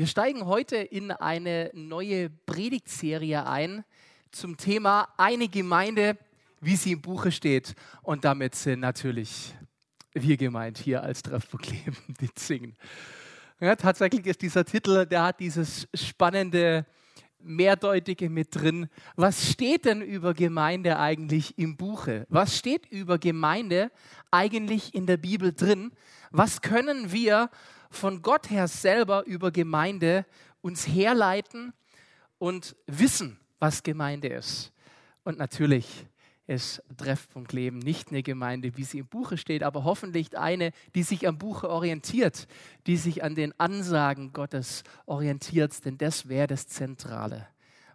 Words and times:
Wir 0.00 0.06
steigen 0.06 0.46
heute 0.46 0.76
in 0.76 1.10
eine 1.10 1.70
neue 1.74 2.30
Predigtserie 2.30 3.44
ein 3.44 3.84
zum 4.30 4.56
Thema 4.56 5.08
eine 5.18 5.46
Gemeinde, 5.46 6.16
wie 6.62 6.74
sie 6.74 6.92
im 6.92 7.02
Buche 7.02 7.30
steht. 7.30 7.74
Und 8.00 8.24
damit 8.24 8.54
sind 8.54 8.80
natürlich 8.80 9.54
wir 10.14 10.38
gemeint 10.38 10.78
hier 10.78 11.02
als 11.02 11.22
Treffpunkt 11.22 11.68
Leben, 11.70 11.98
die 12.18 12.30
singen. 12.34 12.78
Ja, 13.60 13.76
tatsächlich 13.76 14.24
ist 14.24 14.40
dieser 14.40 14.64
Titel, 14.64 15.04
der 15.04 15.22
hat 15.22 15.38
dieses 15.38 15.86
spannende, 15.92 16.86
mehrdeutige 17.38 18.30
mit 18.30 18.54
drin. 18.54 18.88
Was 19.16 19.50
steht 19.50 19.84
denn 19.84 20.00
über 20.00 20.32
Gemeinde 20.32 20.98
eigentlich 20.98 21.58
im 21.58 21.76
Buche? 21.76 22.24
Was 22.30 22.56
steht 22.56 22.86
über 22.86 23.18
Gemeinde 23.18 23.90
eigentlich 24.30 24.94
in 24.94 25.04
der 25.04 25.18
Bibel 25.18 25.52
drin? 25.52 25.92
Was 26.30 26.62
können 26.62 27.12
wir 27.12 27.50
von 27.90 28.22
Gott 28.22 28.50
her 28.50 28.68
selber 28.68 29.24
über 29.26 29.50
Gemeinde 29.50 30.24
uns 30.62 30.86
herleiten 30.86 31.72
und 32.38 32.76
wissen, 32.86 33.38
was 33.58 33.82
Gemeinde 33.82 34.28
ist. 34.28 34.72
Und 35.24 35.38
natürlich 35.38 36.06
ist 36.46 36.82
Treffpunkt 36.96 37.52
Leben 37.52 37.78
nicht 37.78 38.08
eine 38.08 38.24
Gemeinde, 38.24 38.76
wie 38.76 38.82
sie 38.82 38.98
im 38.98 39.06
Buche 39.06 39.38
steht, 39.38 39.62
aber 39.62 39.84
hoffentlich 39.84 40.36
eine, 40.36 40.72
die 40.96 41.04
sich 41.04 41.28
am 41.28 41.38
Buche 41.38 41.70
orientiert, 41.70 42.48
die 42.88 42.96
sich 42.96 43.22
an 43.22 43.36
den 43.36 43.54
Ansagen 43.60 44.32
Gottes 44.32 44.82
orientiert, 45.06 45.84
denn 45.84 45.96
das 45.96 46.28
wäre 46.28 46.48
das 46.48 46.66
Zentrale, 46.66 47.46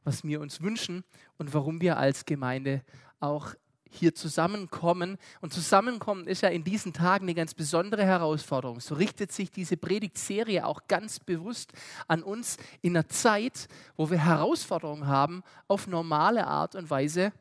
was 0.05 0.23
wir 0.23 0.39
uns 0.39 0.61
wünschen 0.61 1.03
und 1.37 1.53
warum 1.53 1.81
wir 1.81 1.97
als 1.97 2.25
Gemeinde 2.25 2.81
auch 3.19 3.55
hier 3.95 4.15
zusammenkommen. 4.15 5.17
Und 5.41 5.53
zusammenkommen 5.53 6.27
ist 6.27 6.41
ja 6.41 6.49
in 6.49 6.63
diesen 6.63 6.93
Tagen 6.93 7.25
eine 7.25 7.33
ganz 7.33 7.53
besondere 7.53 8.03
Herausforderung. 8.03 8.79
So 8.79 8.95
richtet 8.95 9.31
sich 9.31 9.51
diese 9.51 9.77
Predigtserie 9.77 10.65
auch 10.65 10.87
ganz 10.87 11.19
bewusst 11.19 11.73
an 12.07 12.23
uns 12.23 12.57
in 12.81 12.95
einer 12.95 13.07
Zeit, 13.07 13.67
wo 13.95 14.09
wir 14.09 14.17
Herausforderungen 14.17 15.07
haben, 15.07 15.43
auf 15.67 15.87
normale 15.87 16.47
Art 16.47 16.75
und 16.75 16.89
Weise 16.89 17.31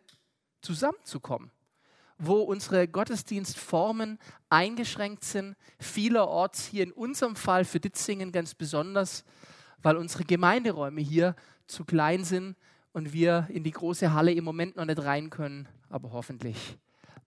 zusammenzukommen. 0.60 1.50
Wo 2.18 2.42
unsere 2.42 2.86
Gottesdienstformen 2.86 4.18
eingeschränkt 4.48 5.24
sind, 5.24 5.56
vielerorts 5.78 6.66
hier 6.66 6.84
in 6.84 6.92
unserem 6.92 7.36
Fall 7.36 7.64
für 7.64 7.80
Ditzingen 7.80 8.30
ganz 8.30 8.54
besonders, 8.54 9.24
weil 9.82 9.96
unsere 9.96 10.24
Gemeinderäume 10.24 11.00
hier 11.00 11.34
zu 11.66 11.84
klein 11.84 12.24
sind 12.24 12.56
und 12.92 13.12
wir 13.12 13.48
in 13.50 13.64
die 13.64 13.72
große 13.72 14.12
Halle 14.12 14.32
im 14.32 14.44
Moment 14.44 14.76
noch 14.76 14.84
nicht 14.84 15.02
rein 15.02 15.28
können, 15.28 15.68
aber 15.94 16.10
hoffentlich 16.10 16.76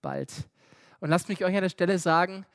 bald. 0.01 0.49
Und 0.99 1.09
lasst 1.09 1.29
mich 1.29 1.43
euch 1.45 1.55
an 1.55 1.61
der 1.61 1.69
Stelle 1.69 1.97
sagen, 1.99 2.45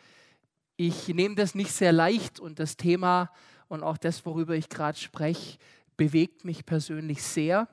ich 0.77 1.09
nehme 1.09 1.37
das 1.37 1.55
nicht 1.55 1.73
sehr 1.73 1.91
leicht 1.91 2.39
und 2.39 2.59
das 2.59 2.77
Thema 2.77 3.33
und 3.69 3.83
auch 3.83 3.97
das, 3.97 4.27
worüber 4.27 4.55
ich 4.55 4.69
gerade 4.69 4.99
spreche, 4.99 5.59
bewegt 5.97 6.45
mich 6.45 6.67
persönlich 6.67 7.23
sehr 7.23 7.67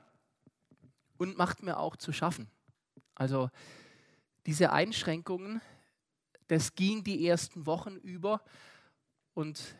und 1.17 1.37
macht 1.37 1.63
mir 1.63 1.79
auch 1.79 1.97
zu 1.97 2.13
schaffen. 2.13 2.49
Also 3.13 3.49
diese 4.45 4.71
Einschränkungen, 4.71 5.59
das 6.47 6.75
ging 6.75 7.03
die 7.03 7.27
ersten 7.27 7.65
Wochen 7.65 7.97
über 7.97 8.41
und 9.33 9.75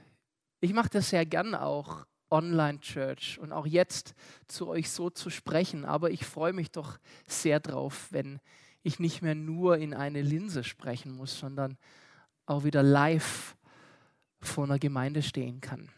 ich 0.59 0.73
mache 0.73 0.89
das 0.89 1.11
sehr 1.11 1.25
gern 1.25 1.55
auch 1.55 2.05
Online-Church 2.31 3.39
und 3.39 3.51
auch 3.51 3.65
jetzt 3.65 4.13
zu 4.47 4.67
euch 4.67 4.89
so 4.89 5.09
zu 5.09 5.29
sprechen. 5.29 5.85
Aber 5.85 6.11
ich 6.11 6.25
freue 6.25 6.53
mich 6.53 6.71
doch 6.71 6.97
sehr 7.25 7.59
drauf, 7.59 8.07
wenn 8.11 8.39
ich 8.83 8.99
nicht 8.99 9.21
mehr 9.21 9.35
nur 9.35 9.77
in 9.77 9.93
eine 9.93 10.21
Linse 10.21 10.63
sprechen 10.63 11.11
muss, 11.11 11.37
sondern 11.37 11.77
auch 12.45 12.63
wieder 12.63 12.83
live 12.83 13.55
vor 14.41 14.63
einer 14.63 14.79
Gemeinde 14.79 15.21
stehen 15.21 15.61
kann. 15.61 15.89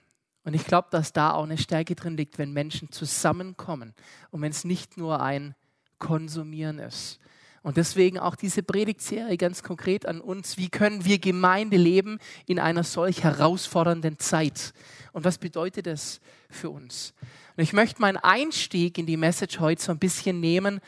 Und 0.43 0.55
ich 0.55 0.65
glaube, 0.65 0.87
dass 0.91 1.13
da 1.13 1.33
auch 1.33 1.43
eine 1.43 1.57
Stärke 1.57 1.95
drin 1.95 2.17
liegt, 2.17 2.39
wenn 2.39 2.51
Menschen 2.51 2.91
zusammenkommen 2.91 3.93
und 4.31 4.41
wenn 4.41 4.51
es 4.51 4.63
nicht 4.63 4.97
nur 4.97 5.21
ein 5.21 5.55
Konsumieren 5.99 6.79
ist, 6.79 7.19
und 7.63 7.77
deswegen 7.77 8.17
auch 8.17 8.35
diese 8.35 8.63
Predigtserie 8.63 9.37
ganz 9.37 9.61
konkret 9.61 10.07
an 10.07 10.19
uns. 10.19 10.57
Wie 10.57 10.69
können 10.69 11.05
wir 11.05 11.19
Gemeinde 11.19 11.77
leben 11.77 12.17
in 12.47 12.59
einer 12.59 12.83
solch 12.83 13.23
herausfordernden 13.23 14.17
Zeit? 14.17 14.73
Und 15.13 15.25
was 15.25 15.37
bedeutet 15.37 15.85
das 15.85 16.21
für 16.49 16.71
uns? 16.71 17.13
Und 17.55 17.63
ich 17.63 17.73
möchte 17.73 18.01
meinen 18.01 18.17
Einstieg 18.17 18.97
in 18.97 19.05
die 19.05 19.17
Message 19.17 19.59
heute 19.59 19.81
so 19.81 19.91
ein 19.91 19.99
bisschen 19.99 20.39
nehmen 20.39 20.79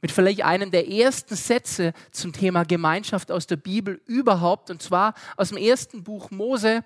mit 0.00 0.12
vielleicht 0.12 0.44
einem 0.44 0.70
der 0.70 0.88
ersten 0.88 1.34
Sätze 1.34 1.92
zum 2.12 2.32
Thema 2.32 2.64
Gemeinschaft 2.64 3.32
aus 3.32 3.46
der 3.48 3.56
Bibel 3.56 4.00
überhaupt. 4.06 4.70
Und 4.70 4.80
zwar 4.80 5.14
aus 5.36 5.48
dem 5.48 5.58
ersten 5.58 6.04
Buch 6.04 6.30
Mose, 6.30 6.84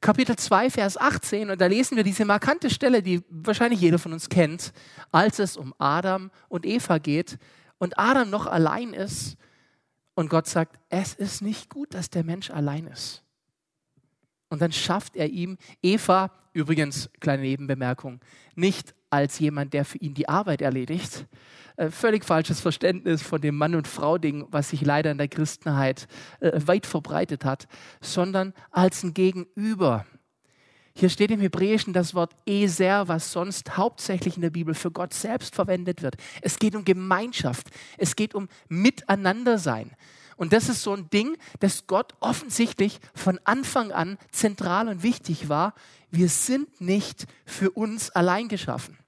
Kapitel 0.00 0.36
2, 0.36 0.70
Vers 0.70 0.96
18. 0.96 1.50
Und 1.50 1.60
da 1.60 1.66
lesen 1.66 1.96
wir 1.96 2.02
diese 2.02 2.24
markante 2.24 2.70
Stelle, 2.70 3.02
die 3.02 3.22
wahrscheinlich 3.30 3.80
jeder 3.80 4.00
von 4.00 4.12
uns 4.12 4.28
kennt, 4.28 4.72
als 5.12 5.38
es 5.38 5.56
um 5.56 5.74
Adam 5.78 6.30
und 6.48 6.66
Eva 6.66 6.98
geht 6.98 7.38
und 7.78 7.98
Adam 7.98 8.30
noch 8.30 8.46
allein 8.46 8.92
ist 8.92 9.36
und 10.14 10.30
Gott 10.30 10.46
sagt, 10.46 10.78
es 10.88 11.14
ist 11.14 11.42
nicht 11.42 11.68
gut, 11.68 11.94
dass 11.94 12.10
der 12.10 12.24
Mensch 12.24 12.50
allein 12.50 12.86
ist. 12.86 13.22
Und 14.48 14.62
dann 14.62 14.72
schafft 14.72 15.16
er 15.16 15.28
ihm 15.28 15.58
Eva, 15.82 16.30
übrigens, 16.52 17.10
kleine 17.20 17.42
Nebenbemerkung, 17.42 18.20
nicht 18.54 18.94
als 19.10 19.38
jemand, 19.38 19.74
der 19.74 19.84
für 19.84 19.98
ihn 19.98 20.14
die 20.14 20.28
Arbeit 20.28 20.62
erledigt. 20.62 21.26
Äh, 21.76 21.90
völlig 21.90 22.24
falsches 22.24 22.60
Verständnis 22.60 23.22
von 23.22 23.40
dem 23.40 23.56
Mann- 23.56 23.74
und 23.74 23.88
Frau-Ding, 23.88 24.46
was 24.50 24.70
sich 24.70 24.82
leider 24.82 25.10
in 25.10 25.18
der 25.18 25.28
Christenheit 25.28 26.06
äh, 26.40 26.52
weit 26.66 26.86
verbreitet 26.86 27.44
hat, 27.44 27.66
sondern 28.00 28.52
als 28.70 29.02
ein 29.02 29.14
Gegenüber, 29.14 30.06
hier 30.96 31.10
steht 31.10 31.32
im 31.32 31.40
Hebräischen 31.40 31.92
das 31.92 32.14
Wort 32.14 32.36
Eser, 32.46 33.08
was 33.08 33.32
sonst 33.32 33.76
hauptsächlich 33.76 34.36
in 34.36 34.42
der 34.42 34.50
Bibel 34.50 34.74
für 34.74 34.92
Gott 34.92 35.12
selbst 35.12 35.54
verwendet 35.54 36.02
wird. 36.02 36.16
Es 36.40 36.58
geht 36.60 36.76
um 36.76 36.84
Gemeinschaft. 36.84 37.68
Es 37.98 38.14
geht 38.14 38.34
um 38.34 38.48
Miteinandersein. 38.68 39.90
Und 40.36 40.52
das 40.52 40.68
ist 40.68 40.82
so 40.82 40.94
ein 40.94 41.10
Ding, 41.10 41.36
das 41.58 41.86
Gott 41.88 42.14
offensichtlich 42.20 43.00
von 43.12 43.40
Anfang 43.44 43.90
an 43.90 44.18
zentral 44.30 44.88
und 44.88 45.02
wichtig 45.02 45.48
war. 45.48 45.74
Wir 46.10 46.28
sind 46.28 46.80
nicht 46.80 47.26
für 47.44 47.72
uns 47.72 48.10
allein 48.10 48.48
geschaffen. 48.48 48.98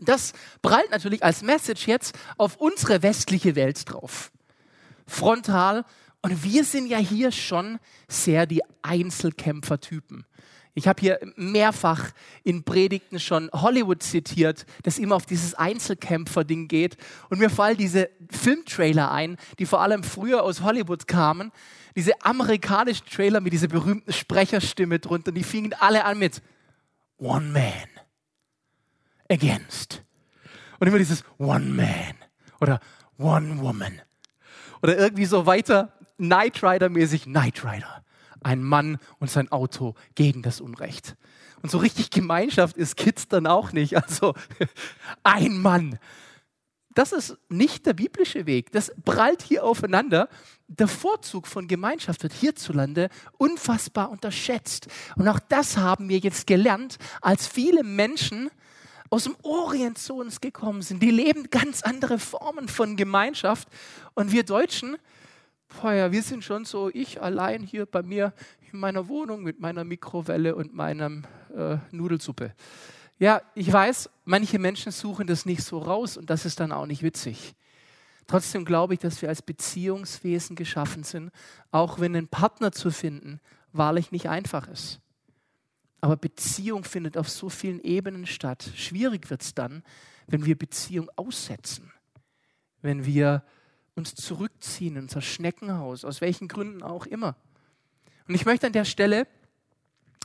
Das 0.00 0.32
prallt 0.62 0.90
natürlich 0.90 1.24
als 1.24 1.42
Message 1.42 1.86
jetzt 1.86 2.16
auf 2.36 2.56
unsere 2.56 3.02
westliche 3.02 3.54
Welt 3.54 3.90
drauf. 3.90 4.32
Frontal. 5.06 5.84
Und 6.22 6.42
wir 6.42 6.64
sind 6.64 6.88
ja 6.88 6.98
hier 6.98 7.30
schon 7.30 7.78
sehr 8.08 8.46
die 8.46 8.62
Einzelkämpfertypen. 8.82 10.24
Ich 10.78 10.86
habe 10.86 11.00
hier 11.00 11.18
mehrfach 11.34 12.12
in 12.44 12.62
Predigten 12.62 13.18
schon 13.18 13.50
Hollywood 13.52 14.00
zitiert, 14.00 14.64
das 14.84 14.98
immer 14.98 15.16
auf 15.16 15.26
dieses 15.26 15.54
Einzelkämpfer-Ding 15.54 16.68
geht. 16.68 16.96
Und 17.30 17.40
mir 17.40 17.50
fallen 17.50 17.76
diese 17.76 18.08
Filmtrailer 18.30 19.10
ein, 19.10 19.38
die 19.58 19.66
vor 19.66 19.80
allem 19.80 20.04
früher 20.04 20.44
aus 20.44 20.62
Hollywood 20.62 21.08
kamen. 21.08 21.50
Diese 21.96 22.12
amerikanischen 22.22 23.04
Trailer 23.06 23.40
mit 23.40 23.52
dieser 23.52 23.66
berühmten 23.66 24.12
Sprecherstimme 24.12 25.00
drunter. 25.00 25.32
Die 25.32 25.42
fingen 25.42 25.74
alle 25.80 26.04
an 26.04 26.20
mit 26.20 26.42
One 27.16 27.48
Man 27.48 27.88
against. 29.28 30.04
Und 30.78 30.86
immer 30.86 30.98
dieses 30.98 31.24
One 31.38 31.66
Man 31.66 32.14
oder 32.60 32.78
One 33.18 33.58
Woman. 33.58 34.00
Oder 34.80 34.96
irgendwie 34.96 35.24
so 35.24 35.44
weiter 35.44 35.92
Knight 36.18 36.62
Rider-mäßig 36.62 37.24
Knight 37.24 37.64
Rider 37.64 38.04
ein 38.42 38.62
Mann 38.62 38.98
und 39.18 39.30
sein 39.30 39.50
Auto 39.50 39.94
gegen 40.14 40.42
das 40.42 40.60
Unrecht. 40.60 41.16
Und 41.62 41.70
so 41.70 41.78
richtig 41.78 42.10
Gemeinschaft 42.10 42.76
ist 42.76 42.96
Kids 42.96 43.28
dann 43.28 43.46
auch 43.46 43.72
nicht. 43.72 43.96
Also 43.96 44.34
ein 45.22 45.58
Mann. 45.58 45.98
Das 46.94 47.12
ist 47.12 47.36
nicht 47.48 47.86
der 47.86 47.92
biblische 47.92 48.46
Weg. 48.46 48.72
Das 48.72 48.92
prallt 49.04 49.42
hier 49.42 49.64
aufeinander. 49.64 50.28
Der 50.66 50.88
Vorzug 50.88 51.46
von 51.46 51.68
Gemeinschaft 51.68 52.22
wird 52.22 52.32
hierzulande 52.32 53.08
unfassbar 53.36 54.10
unterschätzt. 54.10 54.88
Und 55.16 55.28
auch 55.28 55.38
das 55.38 55.76
haben 55.76 56.08
wir 56.08 56.18
jetzt 56.18 56.46
gelernt, 56.46 56.98
als 57.20 57.46
viele 57.46 57.84
Menschen 57.84 58.50
aus 59.10 59.24
dem 59.24 59.36
Orient 59.42 59.98
zu 59.98 60.16
uns 60.16 60.40
gekommen 60.40 60.82
sind. 60.82 61.02
Die 61.02 61.10
leben 61.10 61.50
ganz 61.50 61.82
andere 61.82 62.18
Formen 62.18 62.68
von 62.68 62.96
Gemeinschaft. 62.96 63.68
Und 64.14 64.32
wir 64.32 64.42
Deutschen, 64.42 64.96
ja, 65.82 66.12
wir 66.12 66.22
sind 66.22 66.44
schon 66.44 66.64
so, 66.64 66.90
ich 66.92 67.22
allein 67.22 67.62
hier 67.62 67.86
bei 67.86 68.02
mir 68.02 68.32
in 68.72 68.80
meiner 68.80 69.08
Wohnung 69.08 69.42
mit 69.42 69.60
meiner 69.60 69.84
Mikrowelle 69.84 70.54
und 70.54 70.74
meiner 70.74 71.22
äh, 71.54 71.78
Nudelsuppe. 71.90 72.54
Ja, 73.18 73.42
ich 73.54 73.72
weiß, 73.72 74.10
manche 74.24 74.58
Menschen 74.58 74.92
suchen 74.92 75.26
das 75.26 75.44
nicht 75.44 75.62
so 75.62 75.78
raus 75.78 76.16
und 76.16 76.30
das 76.30 76.44
ist 76.44 76.60
dann 76.60 76.72
auch 76.72 76.86
nicht 76.86 77.02
witzig. 77.02 77.54
Trotzdem 78.26 78.64
glaube 78.64 78.94
ich, 78.94 79.00
dass 79.00 79.22
wir 79.22 79.28
als 79.28 79.42
Beziehungswesen 79.42 80.54
geschaffen 80.54 81.02
sind, 81.02 81.30
auch 81.70 81.98
wenn 81.98 82.14
ein 82.14 82.28
Partner 82.28 82.72
zu 82.72 82.90
finden 82.90 83.40
wahrlich 83.72 84.12
nicht 84.12 84.28
einfach 84.28 84.68
ist. 84.68 85.00
Aber 86.00 86.16
Beziehung 86.16 86.84
findet 86.84 87.16
auf 87.16 87.28
so 87.28 87.48
vielen 87.48 87.80
Ebenen 87.80 88.26
statt. 88.26 88.70
Schwierig 88.76 89.30
wird 89.30 89.42
es 89.42 89.54
dann, 89.54 89.82
wenn 90.26 90.44
wir 90.44 90.56
Beziehung 90.56 91.10
aussetzen, 91.16 91.92
wenn 92.82 93.04
wir 93.04 93.42
uns 93.98 94.14
zurückziehen 94.14 94.96
in 94.96 95.02
unser 95.02 95.20
Schneckenhaus, 95.20 96.04
aus 96.04 96.20
welchen 96.20 96.48
Gründen 96.48 96.82
auch 96.82 97.06
immer. 97.06 97.36
Und 98.26 98.34
ich 98.34 98.46
möchte 98.46 98.66
an 98.66 98.72
der 98.72 98.84
Stelle 98.84 99.26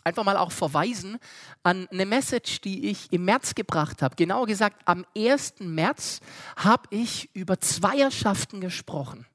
einfach 0.03 0.23
mal 0.23 0.37
auch 0.37 0.51
verweisen 0.51 1.17
an 1.63 1.87
eine 1.91 2.05
Message, 2.05 2.61
die 2.61 2.89
ich 2.89 3.11
im 3.11 3.25
März 3.25 3.55
gebracht 3.55 4.01
habe. 4.01 4.15
Genauer 4.15 4.47
gesagt, 4.47 4.81
am 4.85 5.05
1. 5.15 5.55
März 5.59 6.19
habe 6.55 6.83
ich 6.89 7.29
über 7.33 7.59
Zweierschaften 7.59 8.61
gesprochen. 8.61 9.25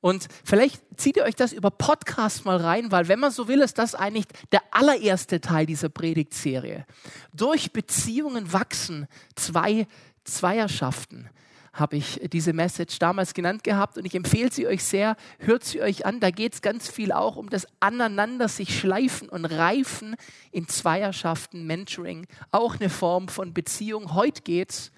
Und 0.00 0.26
vielleicht 0.44 0.82
zieht 0.96 1.16
ihr 1.16 1.22
euch 1.22 1.36
das 1.36 1.52
über 1.52 1.70
Podcast 1.70 2.44
mal 2.44 2.56
rein, 2.56 2.90
weil 2.90 3.06
wenn 3.06 3.20
man 3.20 3.30
so 3.30 3.46
will, 3.46 3.60
ist 3.60 3.78
das 3.78 3.94
eigentlich 3.94 4.26
der 4.50 4.62
allererste 4.72 5.40
Teil 5.40 5.64
dieser 5.64 5.88
Predigtserie. 5.90 6.86
Durch 7.32 7.72
Beziehungen 7.72 8.52
wachsen 8.52 9.06
zwei 9.36 9.86
Zweierschaften 10.24 11.30
habe 11.72 11.96
ich 11.96 12.20
diese 12.32 12.52
Message 12.52 12.98
damals 12.98 13.32
genannt 13.32 13.64
gehabt 13.64 13.96
und 13.96 14.04
ich 14.04 14.14
empfehle 14.14 14.52
sie 14.52 14.66
euch 14.66 14.84
sehr. 14.84 15.16
Hört 15.38 15.64
sie 15.64 15.80
euch 15.80 16.04
an. 16.04 16.20
Da 16.20 16.30
geht 16.30 16.54
es 16.54 16.62
ganz 16.62 16.90
viel 16.90 17.12
auch 17.12 17.36
um 17.36 17.48
das 17.48 17.66
Aneinander 17.80 18.48
sich 18.48 18.78
schleifen 18.78 19.28
und 19.28 19.46
reifen 19.46 20.16
in 20.50 20.68
Zweierschaften, 20.68 21.66
Mentoring, 21.66 22.26
auch 22.50 22.78
eine 22.78 22.90
Form 22.90 23.28
von 23.28 23.54
Beziehung. 23.54 24.12
Heute 24.14 24.42
geht 24.42 24.70
es 24.70 24.92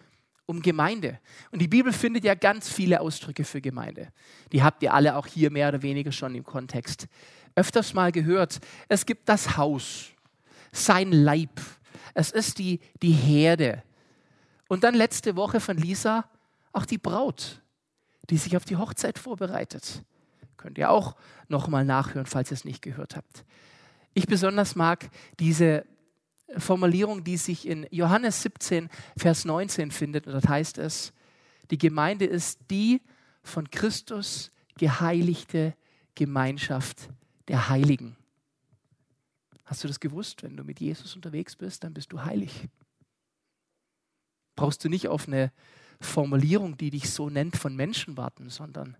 um 0.47 0.63
Gemeinde. 0.63 1.21
Und 1.53 1.63
die 1.63 1.69
Bibel 1.69 1.93
findet 1.93 2.25
ja 2.25 2.35
ganz 2.35 2.69
viele 2.69 3.01
Ausdrücke 3.01 3.45
für 3.45 3.61
Gemeinde. 3.61 4.09
Die 4.53 4.63
habt 4.63 4.83
ihr 4.83 4.93
alle 4.93 5.17
auch 5.17 5.27
hier 5.27 5.51
mehr 5.51 5.69
oder 5.69 5.83
weniger 5.83 6.13
schon 6.13 6.35
im 6.35 6.45
Kontext 6.45 7.07
öfters 7.55 7.95
mal 7.95 8.13
gehört. 8.13 8.59
Es 8.89 9.07
gibt 9.07 9.29
das 9.29 9.57
Haus, 9.57 10.11
sein 10.73 11.13
Leib. 11.13 11.61
Es 12.15 12.31
ist 12.31 12.59
die, 12.59 12.81
die 13.03 13.13
Herde. 13.13 13.83
Und 14.69 14.85
dann 14.85 14.95
letzte 14.95 15.37
Woche 15.37 15.61
von 15.61 15.77
Lisa 15.77 16.25
auch 16.75 16.87
die 16.87 16.99
Braut, 16.99 17.63
die 18.31 18.37
sich 18.37 18.57
auf 18.57 18.65
die 18.65 18.77
Hochzeit 18.77 19.19
vorbereitet. 19.19 20.03
Könnt 20.57 20.79
ihr 20.79 20.91
auch 20.91 21.17
nochmal 21.49 21.85
nachhören, 21.85 22.27
falls 22.27 22.51
ihr 22.51 22.55
es 22.55 22.65
nicht 22.65 22.83
gehört 22.83 23.17
habt. 23.17 23.45
Ich 24.15 24.27
besonders 24.27 24.77
mag 24.77 25.11
diese 25.39 25.85
Formulierung, 26.57 27.25
die 27.25 27.37
sich 27.37 27.67
in 27.67 27.87
Johannes 27.91 28.43
17, 28.43 28.89
Vers 29.17 29.45
19 29.45 29.91
findet. 29.91 30.27
Und 30.27 30.35
dort 30.35 30.49
heißt 30.49 30.79
es, 30.79 31.13
die 31.71 31.79
Gemeinde 31.79 32.25
ist 32.25 32.61
die 32.71 33.03
von 33.43 33.71
Christus 33.71 34.51
geheiligte 34.77 35.75
Gemeinschaft 36.15 37.09
der 37.49 37.69
Heiligen. 37.69 38.17
Hast 39.65 39.83
du 39.83 39.89
das 39.89 40.01
gewusst? 40.01 40.43
Wenn 40.43 40.57
du 40.57 40.65
mit 40.65 40.81
Jesus 40.81 41.17
unterwegs 41.17 41.57
bist, 41.57 41.85
dann 41.85 41.95
bist 41.95 42.13
du 42.13 42.23
heilig. 42.23 42.69
Brauchst 44.57 44.85
du 44.85 44.89
nicht 44.89 45.09
auf 45.09 45.27
eine 45.27 45.51
Formulierung, 46.05 46.77
die 46.77 46.91
dich 46.91 47.11
so 47.11 47.31
nennt, 47.31 47.57
von 47.57 47.75
Menschen 47.75 48.17
warten, 48.17 48.51
sondern 48.51 48.97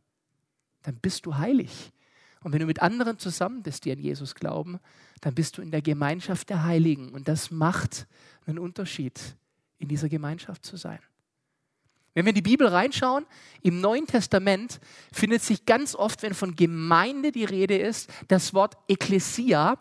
dann 0.83 0.97
bist 0.97 1.27
du 1.27 1.37
heilig. 1.37 1.93
Und 2.43 2.53
wenn 2.53 2.61
du 2.61 2.67
mit 2.67 2.83
anderen 2.83 3.19
zusammen 3.19 3.63
bist, 3.63 3.85
die 3.85 3.93
an 3.93 3.99
Jesus 3.99 4.35
glauben, 4.35 4.79
dann 5.23 5.35
bist 5.35 5.57
du 5.57 5.63
in 5.63 5.71
der 5.71 5.81
Gemeinschaft 5.81 6.51
der 6.51 6.65
Heiligen. 6.65 7.11
Und 7.11 7.27
das 7.27 7.51
macht 7.51 8.07
einen 8.47 8.59
Unterschied, 8.59 9.19
in 9.79 9.89
dieser 9.89 10.09
Gemeinschaft 10.09 10.65
zu 10.65 10.77
sein. 10.77 10.99
Wenn 12.13 12.27
wir 12.27 12.31
in 12.31 12.37
die 12.37 12.43
Bibel 12.43 12.67
reinschauen, 12.67 13.27
im 13.63 13.81
Neuen 13.81 14.07
Testament 14.07 14.79
findet 15.13 15.43
sich 15.43 15.67
ganz 15.67 15.95
oft, 15.97 16.23
wenn 16.23 16.35
von 16.35 16.55
Gemeinde 16.55 17.33
die 17.33 17.45
Rede 17.45 17.77
ist, 17.77 18.09
das 18.29 18.55
Wort 18.55 18.77
Ekklesia, 18.89 19.79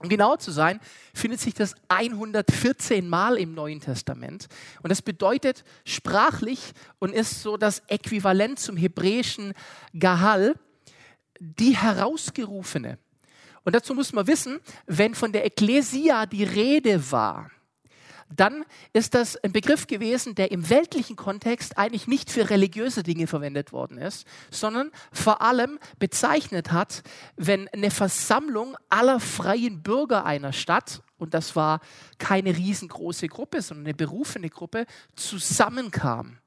um 0.00 0.08
genau 0.08 0.36
zu 0.36 0.50
sein, 0.52 0.80
findet 1.12 1.40
sich 1.40 1.54
das 1.54 1.74
114 1.88 3.08
Mal 3.08 3.36
im 3.36 3.54
Neuen 3.54 3.80
Testament. 3.80 4.46
Und 4.82 4.90
das 4.90 5.02
bedeutet 5.02 5.64
sprachlich 5.84 6.72
und 6.98 7.12
ist 7.12 7.42
so 7.42 7.56
das 7.56 7.82
Äquivalent 7.88 8.58
zum 8.60 8.76
hebräischen 8.76 9.54
Gahal, 9.98 10.54
die 11.40 11.76
Herausgerufene. 11.76 12.98
Und 13.64 13.74
dazu 13.74 13.94
muss 13.94 14.12
man 14.12 14.26
wissen, 14.26 14.60
wenn 14.86 15.14
von 15.14 15.32
der 15.32 15.44
Ekklesia 15.44 16.26
die 16.26 16.44
Rede 16.44 17.10
war, 17.10 17.50
dann 18.34 18.64
ist 18.92 19.14
das 19.14 19.36
ein 19.36 19.52
Begriff 19.52 19.86
gewesen, 19.86 20.34
der 20.34 20.50
im 20.50 20.68
weltlichen 20.68 21.16
Kontext 21.16 21.78
eigentlich 21.78 22.06
nicht 22.06 22.30
für 22.30 22.50
religiöse 22.50 23.02
Dinge 23.02 23.26
verwendet 23.26 23.72
worden 23.72 23.98
ist, 23.98 24.26
sondern 24.50 24.90
vor 25.12 25.42
allem 25.42 25.78
bezeichnet 25.98 26.72
hat, 26.72 27.02
wenn 27.36 27.68
eine 27.68 27.90
Versammlung 27.90 28.76
aller 28.88 29.20
freien 29.20 29.82
Bürger 29.82 30.24
einer 30.24 30.52
Stadt, 30.52 31.02
und 31.18 31.34
das 31.34 31.56
war 31.56 31.80
keine 32.18 32.56
riesengroße 32.56 33.28
Gruppe, 33.28 33.62
sondern 33.62 33.86
eine 33.86 33.94
berufene 33.94 34.50
Gruppe, 34.50 34.86
zusammenkam 35.16 36.38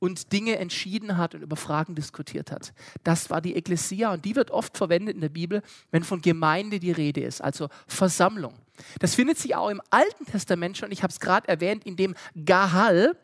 und 0.00 0.32
Dinge 0.32 0.56
entschieden 0.56 1.16
hat 1.16 1.34
und 1.34 1.42
über 1.42 1.56
Fragen 1.56 1.94
diskutiert 1.94 2.50
hat. 2.50 2.72
Das 3.04 3.30
war 3.30 3.40
die 3.40 3.54
Ekklesia 3.54 4.12
und 4.12 4.24
die 4.24 4.34
wird 4.34 4.50
oft 4.50 4.76
verwendet 4.76 5.14
in 5.14 5.20
der 5.20 5.28
Bibel, 5.28 5.62
wenn 5.90 6.02
von 6.02 6.22
Gemeinde 6.22 6.80
die 6.80 6.92
Rede 6.92 7.20
ist, 7.20 7.40
also 7.42 7.68
Versammlung. 7.86 8.54
Das 8.98 9.14
findet 9.14 9.38
sich 9.38 9.54
auch 9.54 9.68
im 9.68 9.82
Alten 9.90 10.26
Testament 10.26 10.76
schon, 10.76 10.92
ich 10.92 11.02
habe 11.02 11.10
es 11.10 11.20
gerade 11.20 11.48
erwähnt, 11.48 11.84
in 11.84 11.96
dem 11.96 12.14
Gahal. 12.44 13.16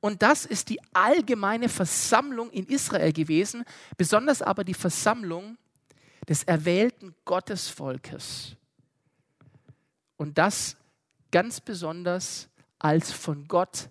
Und 0.00 0.22
das 0.22 0.44
ist 0.44 0.68
die 0.68 0.80
allgemeine 0.92 1.68
Versammlung 1.68 2.50
in 2.50 2.66
Israel 2.66 3.12
gewesen, 3.12 3.64
besonders 3.96 4.42
aber 4.42 4.64
die 4.64 4.74
Versammlung 4.74 5.56
des 6.28 6.42
erwählten 6.42 7.14
Gottesvolkes. 7.24 8.56
Und 10.16 10.38
das 10.38 10.76
ganz 11.30 11.60
besonders 11.60 12.48
als 12.78 13.12
von 13.12 13.46
Gott 13.48 13.88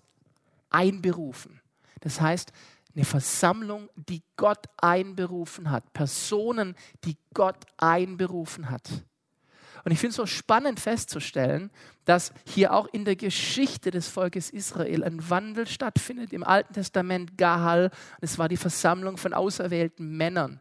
einberufen. 0.70 1.60
Das 2.00 2.20
heißt, 2.20 2.52
eine 2.94 3.04
Versammlung, 3.04 3.88
die 3.96 4.22
Gott 4.36 4.66
einberufen 4.76 5.70
hat, 5.70 5.92
Personen, 5.92 6.76
die 7.04 7.16
Gott 7.32 7.64
einberufen 7.78 8.70
hat. 8.70 8.88
Und 9.84 9.92
ich 9.92 9.98
finde 9.98 10.10
es 10.10 10.16
so 10.16 10.26
spannend 10.26 10.78
festzustellen, 10.78 11.70
dass 12.04 12.32
hier 12.46 12.72
auch 12.72 12.86
in 12.92 13.04
der 13.04 13.16
Geschichte 13.16 13.90
des 13.90 14.08
Volkes 14.08 14.50
Israel 14.50 15.02
ein 15.04 15.28
Wandel 15.28 15.66
stattfindet. 15.66 16.32
Im 16.32 16.44
Alten 16.44 16.74
Testament 16.74 17.36
Gahal, 17.36 17.90
es 18.20 18.38
war 18.38 18.48
die 18.48 18.56
Versammlung 18.56 19.16
von 19.16 19.34
auserwählten 19.34 20.16
Männern. 20.16 20.60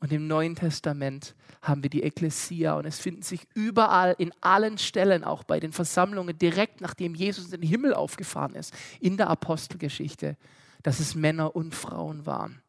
Und 0.00 0.12
im 0.12 0.26
Neuen 0.26 0.56
Testament 0.56 1.34
haben 1.62 1.82
wir 1.82 1.90
die 1.90 2.02
Ekklesia 2.02 2.74
und 2.74 2.84
es 2.84 2.98
finden 2.98 3.22
sich 3.22 3.46
überall, 3.54 4.14
in 4.18 4.32
allen 4.40 4.78
Stellen, 4.78 5.24
auch 5.24 5.42
bei 5.42 5.58
den 5.58 5.72
Versammlungen, 5.72 6.38
direkt 6.38 6.80
nachdem 6.80 7.14
Jesus 7.14 7.46
in 7.46 7.60
den 7.60 7.68
Himmel 7.68 7.94
aufgefahren 7.94 8.54
ist, 8.54 8.74
in 9.00 9.16
der 9.16 9.28
Apostelgeschichte, 9.28 10.36
dass 10.82 11.00
es 11.00 11.14
Männer 11.14 11.56
und 11.56 11.74
Frauen 11.74 12.26
waren. 12.26 12.60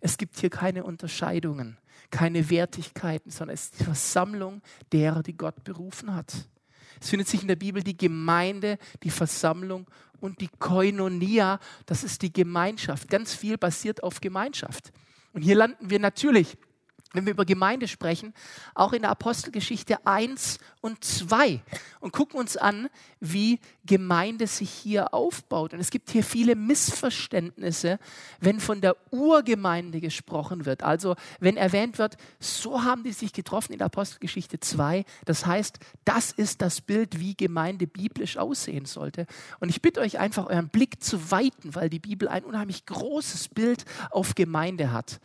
Es 0.00 0.18
gibt 0.18 0.38
hier 0.40 0.50
keine 0.50 0.82
Unterscheidungen 0.82 1.78
keine 2.12 2.48
Wertigkeiten, 2.48 3.32
sondern 3.32 3.54
es 3.54 3.64
ist 3.64 3.80
die 3.80 3.84
Versammlung 3.84 4.62
derer, 4.92 5.24
die 5.24 5.36
Gott 5.36 5.64
berufen 5.64 6.14
hat. 6.14 6.32
Es 7.00 7.08
findet 7.10 7.26
sich 7.26 7.42
in 7.42 7.48
der 7.48 7.56
Bibel 7.56 7.82
die 7.82 7.96
Gemeinde, 7.96 8.78
die 9.02 9.10
Versammlung 9.10 9.88
und 10.20 10.40
die 10.40 10.50
Koinonia, 10.60 11.58
das 11.86 12.04
ist 12.04 12.22
die 12.22 12.32
Gemeinschaft. 12.32 13.08
Ganz 13.08 13.34
viel 13.34 13.58
basiert 13.58 14.04
auf 14.04 14.20
Gemeinschaft. 14.20 14.92
Und 15.32 15.42
hier 15.42 15.56
landen 15.56 15.90
wir 15.90 15.98
natürlich 15.98 16.56
wenn 17.12 17.26
wir 17.26 17.32
über 17.32 17.44
Gemeinde 17.44 17.88
sprechen, 17.88 18.32
auch 18.74 18.92
in 18.92 19.02
der 19.02 19.10
Apostelgeschichte 19.10 20.06
1 20.06 20.58
und 20.80 21.04
2 21.04 21.60
und 22.00 22.12
gucken 22.12 22.38
uns 22.38 22.56
an, 22.56 22.88
wie 23.20 23.60
Gemeinde 23.84 24.46
sich 24.46 24.70
hier 24.70 25.12
aufbaut. 25.14 25.74
Und 25.74 25.80
es 25.80 25.90
gibt 25.90 26.10
hier 26.10 26.24
viele 26.24 26.56
Missverständnisse, 26.56 27.98
wenn 28.40 28.60
von 28.60 28.80
der 28.80 28.96
Urgemeinde 29.10 30.00
gesprochen 30.00 30.66
wird. 30.66 30.82
Also 30.82 31.16
wenn 31.38 31.56
erwähnt 31.56 31.98
wird, 31.98 32.16
so 32.40 32.82
haben 32.82 33.04
die 33.04 33.12
sich 33.12 33.32
getroffen 33.32 33.72
in 33.72 33.78
der 33.78 33.86
Apostelgeschichte 33.86 34.60
2. 34.60 35.04
Das 35.24 35.46
heißt, 35.46 35.78
das 36.04 36.32
ist 36.32 36.62
das 36.62 36.80
Bild, 36.80 37.20
wie 37.20 37.36
Gemeinde 37.36 37.86
biblisch 37.86 38.36
aussehen 38.38 38.86
sollte. 38.86 39.26
Und 39.60 39.68
ich 39.68 39.82
bitte 39.82 40.00
euch 40.00 40.18
einfach, 40.18 40.46
euren 40.46 40.68
Blick 40.68 41.02
zu 41.02 41.30
weiten, 41.30 41.74
weil 41.74 41.90
die 41.90 41.98
Bibel 41.98 42.28
ein 42.28 42.44
unheimlich 42.44 42.86
großes 42.86 43.48
Bild 43.48 43.84
auf 44.10 44.34
Gemeinde 44.34 44.92
hat. 44.92 45.20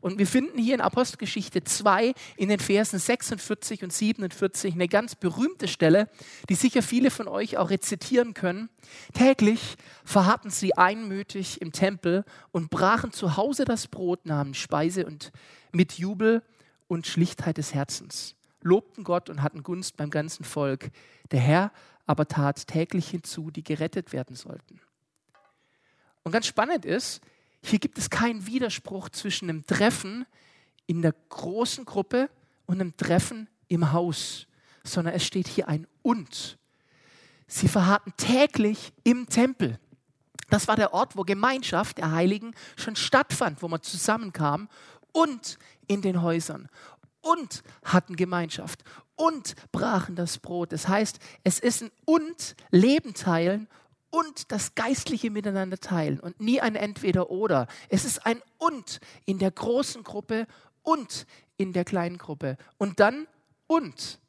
Und 0.00 0.18
wir 0.18 0.26
finden 0.26 0.58
hier 0.58 0.74
in 0.74 0.80
Apostelgeschichte 0.80 1.62
2 1.62 2.14
in 2.36 2.48
den 2.48 2.58
Versen 2.58 2.98
46 2.98 3.84
und 3.84 3.92
47 3.92 4.74
eine 4.74 4.88
ganz 4.88 5.14
berühmte 5.14 5.68
Stelle, 5.68 6.08
die 6.48 6.54
sicher 6.54 6.82
viele 6.82 7.10
von 7.10 7.28
euch 7.28 7.58
auch 7.58 7.70
rezitieren 7.70 8.32
können. 8.32 8.70
Täglich 9.12 9.76
verharrten 10.04 10.50
sie 10.50 10.76
einmütig 10.76 11.60
im 11.60 11.72
Tempel 11.72 12.24
und 12.50 12.70
brachen 12.70 13.12
zu 13.12 13.36
Hause 13.36 13.66
das 13.66 13.88
Brot, 13.88 14.24
nahmen 14.24 14.54
Speise 14.54 15.04
und 15.04 15.32
mit 15.72 15.94
Jubel 15.94 16.42
und 16.88 17.06
Schlichtheit 17.06 17.58
des 17.58 17.74
Herzens, 17.74 18.36
lobten 18.62 19.04
Gott 19.04 19.28
und 19.28 19.42
hatten 19.42 19.62
Gunst 19.62 19.96
beim 19.98 20.10
ganzen 20.10 20.44
Volk. 20.44 20.90
Der 21.30 21.40
Herr 21.40 21.72
aber 22.06 22.26
tat 22.26 22.66
täglich 22.66 23.08
hinzu, 23.10 23.50
die 23.50 23.62
gerettet 23.62 24.12
werden 24.12 24.34
sollten. 24.34 24.80
Und 26.22 26.32
ganz 26.32 26.46
spannend 26.46 26.84
ist, 26.84 27.20
hier 27.62 27.78
gibt 27.78 27.98
es 27.98 28.10
keinen 28.10 28.46
Widerspruch 28.46 29.10
zwischen 29.10 29.48
einem 29.48 29.66
Treffen 29.66 30.26
in 30.86 31.02
der 31.02 31.14
großen 31.28 31.84
Gruppe 31.84 32.30
und 32.66 32.80
einem 32.80 32.96
Treffen 32.96 33.48
im 33.68 33.92
Haus, 33.92 34.46
sondern 34.84 35.14
es 35.14 35.24
steht 35.24 35.48
hier 35.48 35.68
ein 35.68 35.86
Und. 36.02 36.58
Sie 37.46 37.68
verharrten 37.68 38.12
täglich 38.16 38.92
im 39.04 39.28
Tempel. 39.28 39.78
Das 40.48 40.68
war 40.68 40.76
der 40.76 40.94
Ort, 40.94 41.16
wo 41.16 41.22
Gemeinschaft 41.22 41.98
der 41.98 42.12
Heiligen 42.12 42.54
schon 42.76 42.96
stattfand, 42.96 43.62
wo 43.62 43.68
man 43.68 43.82
zusammenkam 43.82 44.68
und 45.12 45.58
in 45.86 46.02
den 46.02 46.22
Häusern. 46.22 46.68
und 47.22 47.62
hatten 47.84 48.16
Gemeinschaft 48.16 48.82
und 49.16 49.54
brachen 49.72 50.16
das 50.16 50.38
Brot. 50.38 50.72
Das 50.72 50.88
heißt, 50.88 51.18
es 51.44 51.58
ist 51.58 51.82
ein 51.82 51.90
und 52.04 52.56
Leben 52.70 53.14
teilen 53.14 53.68
und 54.10 54.50
das 54.52 54.74
geistliche 54.74 55.30
Miteinander 55.30 55.78
teilen 55.78 56.20
und 56.20 56.40
nie 56.40 56.60
ein 56.60 56.74
Entweder-Oder. 56.74 57.66
Es 57.88 58.04
ist 58.04 58.26
ein 58.26 58.42
und 58.58 59.00
in 59.24 59.38
der 59.38 59.50
großen 59.50 60.02
Gruppe 60.02 60.46
und 60.82 61.26
in 61.56 61.72
der 61.72 61.84
kleinen 61.84 62.18
Gruppe. 62.18 62.56
Und 62.78 63.00
dann 63.00 63.26
und 63.66 64.20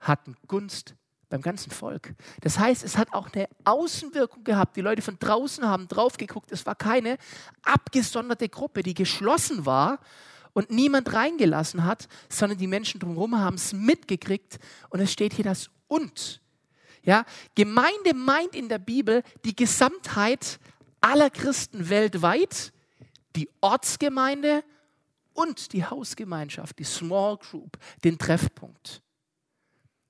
hatten 0.00 0.36
Gunst 0.46 0.94
beim 1.28 1.42
ganzen 1.42 1.72
Volk. 1.72 2.14
Das 2.40 2.58
heißt, 2.58 2.84
es 2.84 2.96
hat 2.96 3.12
auch 3.12 3.28
eine 3.32 3.48
Außenwirkung 3.64 4.44
gehabt. 4.44 4.76
Die 4.76 4.80
Leute 4.80 5.02
von 5.02 5.18
draußen 5.18 5.64
haben 5.64 5.88
drauf 5.88 6.16
geguckt. 6.16 6.52
Es 6.52 6.66
war 6.66 6.76
keine 6.76 7.18
abgesonderte 7.62 8.48
Gruppe, 8.48 8.82
die 8.82 8.94
geschlossen 8.94 9.66
war 9.66 9.98
und 10.52 10.70
niemand 10.70 11.12
reingelassen 11.12 11.84
hat, 11.84 12.08
sondern 12.28 12.58
die 12.58 12.68
Menschen 12.68 13.00
drumherum 13.00 13.38
haben 13.38 13.56
es 13.56 13.72
mitgekriegt. 13.72 14.58
Und 14.88 15.00
es 15.00 15.12
steht 15.12 15.34
hier 15.34 15.44
das 15.44 15.70
und. 15.88 16.40
Ja, 17.06 17.24
Gemeinde 17.54 18.14
meint 18.14 18.54
in 18.54 18.68
der 18.68 18.80
Bibel 18.80 19.22
die 19.44 19.54
Gesamtheit 19.54 20.58
aller 21.00 21.30
Christen 21.30 21.88
weltweit, 21.88 22.72
die 23.36 23.48
Ortsgemeinde 23.60 24.64
und 25.32 25.72
die 25.72 25.84
Hausgemeinschaft, 25.84 26.78
die 26.80 26.84
Small 26.84 27.36
Group, 27.36 27.78
den 28.02 28.18
Treffpunkt. 28.18 29.02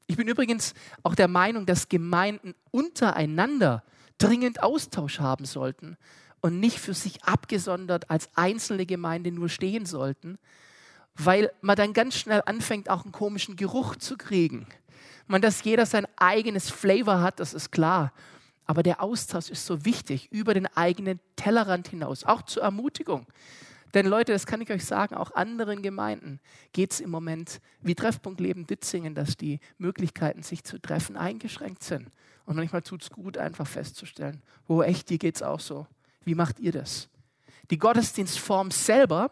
Ich 0.07 0.17
bin 0.17 0.27
übrigens 0.27 0.73
auch 1.03 1.15
der 1.15 1.29
Meinung, 1.29 1.67
dass 1.67 1.91
Gemeinden 1.91 2.55
untereinander 2.71 3.85
dringend 4.17 4.63
Austausch 4.63 5.21
haben 5.21 5.45
sollten 5.45 5.99
und 6.41 6.61
nicht 6.61 6.79
für 6.79 6.95
sich 6.95 7.25
abgesondert 7.25 8.09
als 8.09 8.31
einzelne 8.37 8.87
Gemeinde 8.87 9.33
nur 9.33 9.51
stehen 9.51 9.85
sollten, 9.85 10.39
weil 11.15 11.53
man 11.61 11.77
dann 11.77 11.93
ganz 11.93 12.17
schnell 12.17 12.43
anfängt, 12.47 12.89
auch 12.89 13.05
einen 13.05 13.13
komischen 13.13 13.57
Geruch 13.57 13.97
zu 13.97 14.17
kriegen. 14.17 14.67
Man, 15.27 15.43
dass 15.43 15.65
jeder 15.65 15.87
sein 15.87 16.07
eigenes 16.17 16.71
Flavor 16.71 17.21
hat, 17.21 17.41
das 17.41 17.55
ist 17.55 17.73
klar. 17.73 18.13
Aber 18.65 18.83
der 18.83 19.01
Austausch 19.01 19.49
ist 19.49 19.65
so 19.65 19.85
wichtig 19.85 20.29
über 20.33 20.55
den 20.55 20.67
eigenen 20.67 21.21
Tellerrand 21.37 21.89
hinaus, 21.89 22.25
auch 22.25 22.43
zur 22.43 22.63
Ermutigung. 22.63 23.27
Denn 23.95 24.07
Leute, 24.07 24.33
das 24.33 24.47
kann 24.47 24.61
ich 24.61 24.71
euch 24.71 24.85
sagen, 24.85 25.15
auch 25.15 25.35
anderen 25.35 25.81
Gemeinden 25.83 26.41
geht 26.73 26.93
es 26.93 27.01
im 27.01 27.11
Moment 27.11 27.61
wie 27.81 27.95
Treffpunkt 27.95 28.41
Leben 28.41 28.67
Ditzingen, 28.67 29.15
dass 29.15 29.37
die 29.37 29.61
Möglichkeiten, 29.79 30.43
sich 30.43 30.65
zu 30.65 30.79
treffen, 30.79 31.17
eingeschränkt 31.17 31.83
sind. 31.83 32.11
Und 32.45 32.57
manchmal 32.57 32.83
tut 32.83 33.03
es 33.03 33.11
gut, 33.11 33.39
einfach 33.39 33.67
festzustellen, 33.67 34.43
wo 34.67 34.83
echt, 34.83 35.09
dir 35.11 35.19
geht 35.19 35.37
es 35.37 35.43
auch 35.43 35.61
so. 35.61 35.87
Wie 36.25 36.35
macht 36.35 36.59
ihr 36.61 36.73
das? 36.73 37.09
Die 37.71 37.79
Gottesdienstform 37.79 38.71
selber, 38.71 39.31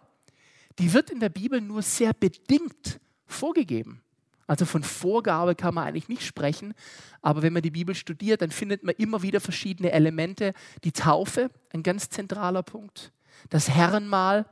die 0.78 0.92
wird 0.92 1.10
in 1.10 1.20
der 1.20 1.28
Bibel 1.28 1.60
nur 1.60 1.82
sehr 1.82 2.12
bedingt 2.12 3.00
vorgegeben. 3.26 4.03
Also 4.46 4.66
von 4.66 4.82
Vorgabe 4.82 5.54
kann 5.54 5.74
man 5.74 5.86
eigentlich 5.86 6.08
nicht 6.08 6.24
sprechen, 6.24 6.74
aber 7.22 7.42
wenn 7.42 7.54
man 7.54 7.62
die 7.62 7.70
Bibel 7.70 7.94
studiert, 7.94 8.42
dann 8.42 8.50
findet 8.50 8.82
man 8.82 8.94
immer 8.96 9.22
wieder 9.22 9.40
verschiedene 9.40 9.90
Elemente. 9.92 10.52
Die 10.84 10.92
Taufe, 10.92 11.50
ein 11.72 11.82
ganz 11.82 12.10
zentraler 12.10 12.62
Punkt 12.62 13.12
das 13.50 13.68
Herrenmahl, 13.68 14.46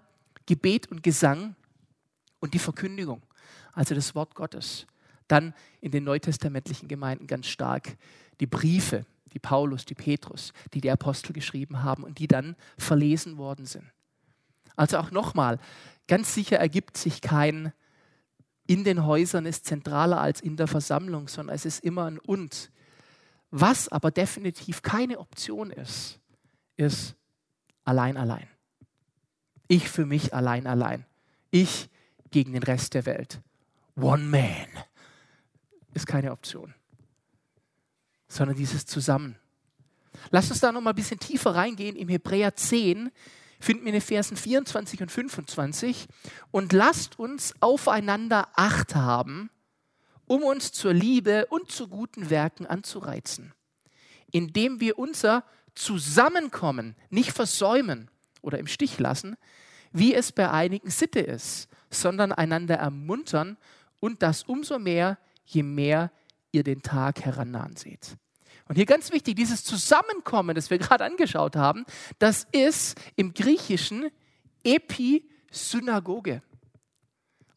Gebet 0.47 0.91
und 0.91 1.03
Gesang 1.03 1.55
und 2.41 2.55
die 2.55 2.59
Verkündigung, 2.59 3.23
also 3.73 3.95
das 3.95 4.15
Wort 4.15 4.35
Gottes. 4.35 4.87
Dann 5.29 5.55
in 5.81 5.93
den 5.93 6.05
neutestamentlichen 6.05 6.89
Gemeinden 6.89 7.27
ganz 7.27 7.47
stark 7.47 7.97
die 8.41 8.47
Briefe, 8.47 9.07
die 9.33 9.39
Paulus, 9.39 9.85
die 9.85 9.95
Petrus, 9.95 10.53
die 10.75 10.81
die 10.81 10.91
Apostel 10.91 11.33
geschrieben 11.33 11.83
haben 11.83 12.05
und 12.05 12.19
die 12.19 12.27
dann 12.27 12.57
verlesen 12.77 13.39
worden 13.39 13.65
sind. 13.65 13.87
Also 14.77 14.99
auch 14.99 15.11
nochmal, 15.11 15.59
ganz 16.09 16.35
sicher 16.35 16.59
ergibt 16.59 16.97
sich 16.97 17.21
kein 17.21 17.73
in 18.67 18.85
den 18.85 19.05
Häusern 19.05 19.47
ist 19.47 19.67
zentraler 19.67 20.21
als 20.21 20.41
in 20.41 20.57
der 20.57 20.67
Versammlung, 20.67 21.29
sondern 21.29 21.55
es 21.55 21.65
ist 21.65 21.85
immer 21.85 22.05
ein 22.05 22.19
Und. 22.19 22.71
Was 23.51 23.89
aber 23.89 24.11
definitiv 24.11 24.83
keine 24.83 25.19
Option 25.19 25.71
ist, 25.71 26.21
ist 26.77 27.17
allein, 27.85 28.17
allein. 28.17 28.49
Ich 29.69 29.89
für 29.89 30.07
mich 30.07 30.33
allein, 30.35 30.67
allein. 30.67 31.05
Ich 31.51 31.91
gegen 32.31 32.53
den 32.53 32.63
Rest 32.63 32.95
der 32.95 33.05
Welt. 33.07 33.41
One 33.97 34.25
man 34.25 34.67
ist 35.95 36.07
keine 36.07 36.33
Option, 36.33 36.75
sondern 38.29 38.57
dieses 38.57 38.87
Zusammen. 38.87 39.37
Lass 40.31 40.51
uns 40.51 40.61
da 40.61 40.73
noch 40.73 40.81
mal 40.81 40.91
ein 40.91 40.97
bisschen 40.97 41.21
tiefer 41.21 41.55
reingehen. 41.55 41.97
Im 41.97 42.09
Hebräer 42.09 42.55
10 42.57 43.11
finden 43.63 43.85
wir 43.85 43.91
in 43.91 43.95
den 43.95 44.03
Versen 44.03 44.37
24 44.37 45.03
und 45.03 45.13
25. 45.13 46.09
Und 46.51 46.73
lasst 46.73 47.19
uns 47.19 47.55
aufeinander 47.61 48.49
Acht 48.55 48.95
haben, 48.95 49.51
um 50.27 50.43
uns 50.43 50.73
zur 50.73 50.93
Liebe 50.93 51.47
und 51.47 51.71
zu 51.71 51.89
guten 51.89 52.31
Werken 52.31 52.67
anzureizen, 52.67 53.53
indem 54.31 54.81
wir 54.81 54.99
unser 54.99 55.45
Zusammenkommen 55.75 56.97
nicht 57.11 57.33
versäumen 57.33 58.11
oder 58.41 58.59
im 58.59 58.67
Stich 58.67 58.99
lassen, 58.99 59.37
wie 59.93 60.15
es 60.15 60.33
bei 60.33 60.51
einigen 60.51 60.91
Sitte 60.91 61.21
ist, 61.21 61.69
sondern 61.91 62.33
einander 62.33 62.77
ermuntern 62.77 63.57
und 64.01 64.23
das 64.23 64.43
umso 64.43 64.79
mehr, 64.79 65.19
je 65.45 65.63
mehr 65.63 66.11
ihr 66.51 66.65
den 66.65 66.83
Tag 66.83 67.25
herannahen 67.25 67.77
seht. 67.77 68.17
Und 68.69 68.77
hier 68.77 68.87
ganz 68.87 69.13
wichtig, 69.13 69.37
dieses 69.37 69.65
Zusammenkommen, 69.65 70.55
das 70.55 70.71
wir 70.71 70.79
gerade 70.79 71.05
angeschaut 71.05 71.57
haben, 71.57 71.85
das 72.19 72.47
ist 72.53 72.99
im 73.17 73.35
Griechischen 73.35 74.11
Episynagoge. 74.65 76.43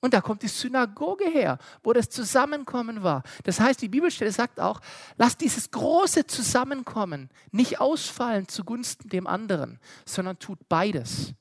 Und 0.02 0.14
da 0.14 0.22
kommt 0.22 0.44
die 0.44 0.48
Synagoge 0.48 1.26
her, 1.26 1.58
wo 1.82 1.92
das 1.92 2.10
Zusammenkommen 2.10 3.02
war. 3.02 3.24
Das 3.44 3.60
heißt, 3.60 3.82
die 3.82 3.90
Bibelstelle 3.90 4.32
sagt 4.32 4.60
auch, 4.60 4.80
lass 5.18 5.36
dieses 5.36 5.72
große 5.72 6.28
Zusammenkommen 6.28 7.30
nicht 7.52 7.80
ausfallen 7.80 8.48
zugunsten 8.48 9.10
dem 9.10 9.26
anderen, 9.26 9.80
sondern 10.06 10.38
tut 10.38 10.60
beides. 10.70 11.34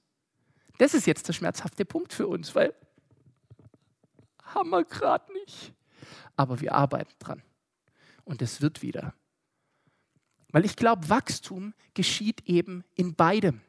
Das 0.78 0.94
ist 0.94 1.06
jetzt 1.06 1.28
der 1.28 1.34
schmerzhafte 1.34 1.84
Punkt 1.84 2.12
für 2.12 2.26
uns, 2.26 2.54
weil 2.54 2.74
haben 4.54 4.70
wir 4.70 4.84
gerade 4.84 5.30
nicht. 5.32 5.74
Aber 6.36 6.60
wir 6.60 6.74
arbeiten 6.74 7.12
dran. 7.18 7.42
Und 8.24 8.40
es 8.40 8.60
wird 8.60 8.82
wieder. 8.82 9.14
Weil 10.54 10.64
ich 10.64 10.76
glaube, 10.76 11.08
Wachstum 11.08 11.74
geschieht 11.94 12.44
eben 12.46 12.84
in 12.94 13.16
beidem. 13.16 13.60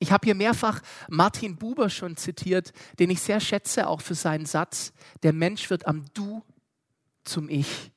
Ich 0.00 0.10
habe 0.10 0.24
hier 0.24 0.34
mehrfach 0.34 0.80
Martin 1.08 1.54
Buber 1.54 1.88
schon 1.88 2.16
zitiert, 2.16 2.72
den 2.98 3.10
ich 3.10 3.20
sehr 3.20 3.38
schätze, 3.38 3.86
auch 3.86 4.00
für 4.00 4.16
seinen 4.16 4.44
Satz, 4.44 4.92
der 5.22 5.32
Mensch 5.32 5.70
wird 5.70 5.86
am 5.86 6.04
Du 6.14 6.42
zum 7.22 7.48
Ich. 7.48 7.92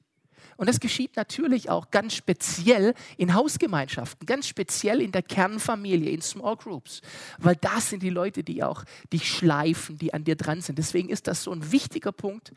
Und 0.57 0.69
das 0.69 0.79
geschieht 0.79 1.15
natürlich 1.15 1.71
auch 1.71 1.89
ganz 1.89 2.13
speziell 2.13 2.93
in 3.17 3.33
Hausgemeinschaften, 3.33 4.27
ganz 4.27 4.47
speziell 4.47 5.01
in 5.01 5.11
der 5.11 5.23
Kernfamilie, 5.23 6.11
in 6.11 6.21
Small 6.21 6.57
Groups, 6.57 7.01
weil 7.39 7.55
das 7.55 7.89
sind 7.89 8.03
die 8.03 8.11
Leute, 8.11 8.43
die 8.43 8.63
auch 8.63 8.83
dich 9.11 9.27
schleifen, 9.27 9.97
die 9.97 10.13
an 10.13 10.23
dir 10.23 10.35
dran 10.35 10.61
sind. 10.61 10.77
Deswegen 10.77 11.09
ist 11.09 11.25
das 11.25 11.41
so 11.41 11.51
ein 11.51 11.71
wichtiger 11.71 12.11
Punkt, 12.11 12.53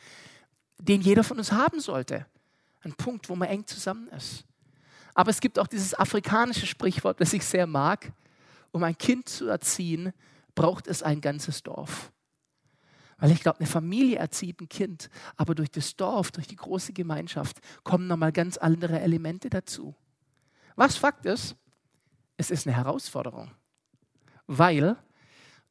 den 0.76 1.00
jeder 1.00 1.24
von 1.24 1.38
uns 1.38 1.50
haben 1.50 1.80
sollte. 1.80 2.26
Ein 2.82 2.92
Punkt, 2.92 3.30
wo 3.30 3.36
man 3.36 3.48
eng 3.48 3.66
zusammen 3.66 4.08
ist. 4.08 4.44
Aber 5.14 5.30
es 5.30 5.40
gibt 5.40 5.58
auch 5.58 5.66
dieses 5.66 5.94
afrikanische 5.94 6.66
Sprichwort, 6.66 7.20
das 7.20 7.32
ich 7.32 7.44
sehr 7.44 7.66
mag. 7.66 8.12
Um 8.72 8.82
ein 8.82 8.98
Kind 8.98 9.28
zu 9.28 9.46
erziehen, 9.46 10.12
braucht 10.54 10.88
es 10.88 11.02
ein 11.02 11.20
ganzes 11.20 11.62
Dorf. 11.62 12.12
Weil 13.18 13.30
ich 13.30 13.40
glaube, 13.40 13.60
eine 13.60 13.68
Familie 13.68 14.18
erzieht 14.18 14.60
ein 14.60 14.68
Kind, 14.68 15.08
aber 15.36 15.54
durch 15.54 15.70
das 15.70 15.94
Dorf, 15.94 16.32
durch 16.32 16.48
die 16.48 16.56
große 16.56 16.92
Gemeinschaft 16.92 17.58
kommen 17.84 18.08
nochmal 18.08 18.32
ganz 18.32 18.56
andere 18.56 19.00
Elemente 19.00 19.50
dazu. 19.50 19.94
Was 20.74 20.96
Fakt 20.96 21.24
ist, 21.24 21.54
es 22.36 22.50
ist 22.50 22.66
eine 22.66 22.76
Herausforderung, 22.76 23.52
weil 24.48 24.96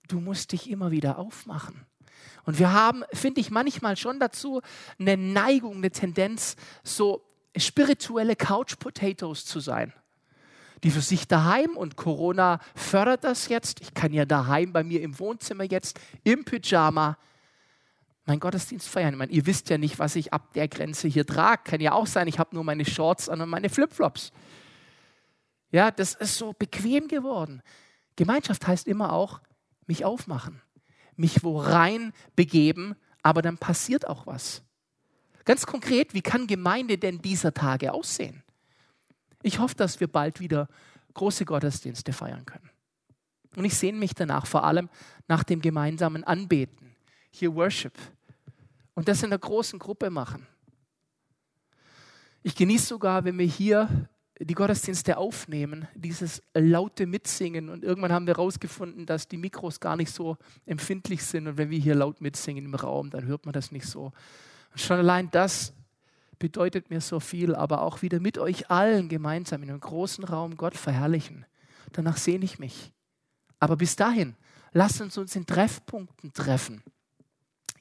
du 0.07 0.21
musst 0.21 0.53
dich 0.53 0.69
immer 0.69 0.91
wieder 0.91 1.17
aufmachen. 1.17 1.85
Und 2.45 2.59
wir 2.59 2.71
haben, 2.71 3.03
finde 3.11 3.41
ich, 3.41 3.51
manchmal 3.51 3.97
schon 3.97 4.19
dazu 4.19 4.61
eine 4.97 5.17
Neigung, 5.17 5.77
eine 5.77 5.91
Tendenz, 5.91 6.55
so 6.83 7.25
spirituelle 7.57 8.35
Couch 8.35 8.77
Potatoes 8.79 9.45
zu 9.45 9.59
sein. 9.59 9.93
Die 10.83 10.91
für 10.91 11.01
sich 11.01 11.27
daheim 11.27 11.77
und 11.77 11.95
Corona 11.95 12.59
fördert 12.75 13.23
das 13.23 13.47
jetzt. 13.47 13.79
Ich 13.81 13.93
kann 13.93 14.11
ja 14.11 14.25
daheim 14.25 14.73
bei 14.73 14.83
mir 14.83 15.01
im 15.01 15.17
Wohnzimmer 15.17 15.63
jetzt 15.63 15.99
im 16.23 16.43
Pyjama 16.43 17.17
meinen 18.25 18.39
Gottesdienst 18.39 18.87
feiern. 18.87 19.13
Ich 19.13 19.17
meine, 19.17 19.31
ihr 19.31 19.45
wisst 19.45 19.69
ja 19.69 19.77
nicht, 19.77 19.99
was 19.99 20.15
ich 20.15 20.33
ab 20.33 20.53
der 20.53 20.67
Grenze 20.67 21.07
hier 21.07 21.25
trage. 21.25 21.63
Kann 21.63 21.81
ja 21.81 21.93
auch 21.93 22.07
sein, 22.07 22.27
ich 22.27 22.39
habe 22.39 22.55
nur 22.55 22.63
meine 22.63 22.85
Shorts 22.85 23.29
an 23.29 23.41
und 23.41 23.49
meine 23.49 23.69
Flipflops. 23.69 24.31
Ja, 25.71 25.91
das 25.91 26.13
ist 26.13 26.37
so 26.37 26.53
bequem 26.53 27.07
geworden. 27.07 27.61
Gemeinschaft 28.15 28.67
heißt 28.67 28.87
immer 28.87 29.11
auch, 29.11 29.41
mich 29.87 30.05
aufmachen, 30.05 30.61
mich 31.15 31.43
wo 31.43 31.59
rein 31.59 32.13
begeben, 32.35 32.95
aber 33.23 33.41
dann 33.41 33.57
passiert 33.57 34.07
auch 34.07 34.27
was. 34.27 34.61
Ganz 35.45 35.65
konkret, 35.65 36.13
wie 36.13 36.21
kann 36.21 36.47
Gemeinde 36.47 36.97
denn 36.97 37.21
dieser 37.21 37.53
Tage 37.53 37.93
aussehen? 37.93 38.43
Ich 39.41 39.59
hoffe, 39.59 39.75
dass 39.75 39.99
wir 39.99 40.07
bald 40.07 40.39
wieder 40.39 40.69
große 41.13 41.45
Gottesdienste 41.45 42.13
feiern 42.13 42.45
können. 42.45 42.69
Und 43.55 43.65
ich 43.65 43.75
sehne 43.75 43.97
mich 43.97 44.15
danach, 44.15 44.47
vor 44.47 44.63
allem 44.63 44.89
nach 45.27 45.43
dem 45.43 45.61
gemeinsamen 45.61 46.23
Anbeten 46.23 46.95
hier 47.29 47.53
Worship, 47.55 47.93
und 48.95 49.07
das 49.07 49.23
in 49.23 49.27
einer 49.27 49.39
großen 49.39 49.79
Gruppe 49.79 50.09
machen. 50.09 50.45
Ich 52.43 52.55
genieße 52.55 52.87
sogar, 52.87 53.23
wenn 53.25 53.37
wir 53.37 53.45
hier 53.45 54.07
die 54.39 54.53
Gottesdienste 54.53 55.17
aufnehmen, 55.17 55.87
dieses 55.95 56.41
laute 56.53 57.05
Mitsingen. 57.05 57.69
Und 57.69 57.83
irgendwann 57.83 58.11
haben 58.11 58.27
wir 58.27 58.35
herausgefunden, 58.35 59.05
dass 59.05 59.27
die 59.27 59.37
Mikros 59.37 59.79
gar 59.79 59.95
nicht 59.95 60.11
so 60.11 60.37
empfindlich 60.65 61.23
sind. 61.23 61.47
Und 61.47 61.57
wenn 61.57 61.69
wir 61.69 61.79
hier 61.79 61.95
laut 61.95 62.19
mitsingen 62.19 62.65
im 62.65 62.75
Raum, 62.75 63.09
dann 63.09 63.25
hört 63.25 63.45
man 63.45 63.53
das 63.53 63.71
nicht 63.71 63.85
so. 63.85 64.11
Und 64.73 64.81
schon 64.81 64.97
allein 64.97 65.31
das 65.31 65.73
bedeutet 66.39 66.89
mir 66.89 66.99
so 66.99 67.19
viel, 67.19 67.55
aber 67.55 67.81
auch 67.81 68.01
wieder 68.01 68.19
mit 68.19 68.37
euch 68.37 68.69
allen 68.69 69.07
gemeinsam 69.07 69.63
in 69.63 69.69
einem 69.69 69.79
großen 69.79 70.25
Raum 70.25 70.57
Gott 70.57 70.75
verherrlichen. 70.75 71.45
Danach 71.93 72.17
sehne 72.17 72.43
ich 72.43 72.59
mich. 72.59 72.91
Aber 73.59 73.77
bis 73.77 73.95
dahin, 73.95 74.35
lasst 74.73 74.99
uns 74.99 75.17
uns 75.17 75.35
in 75.35 75.45
Treffpunkten 75.45 76.33
treffen, 76.33 76.83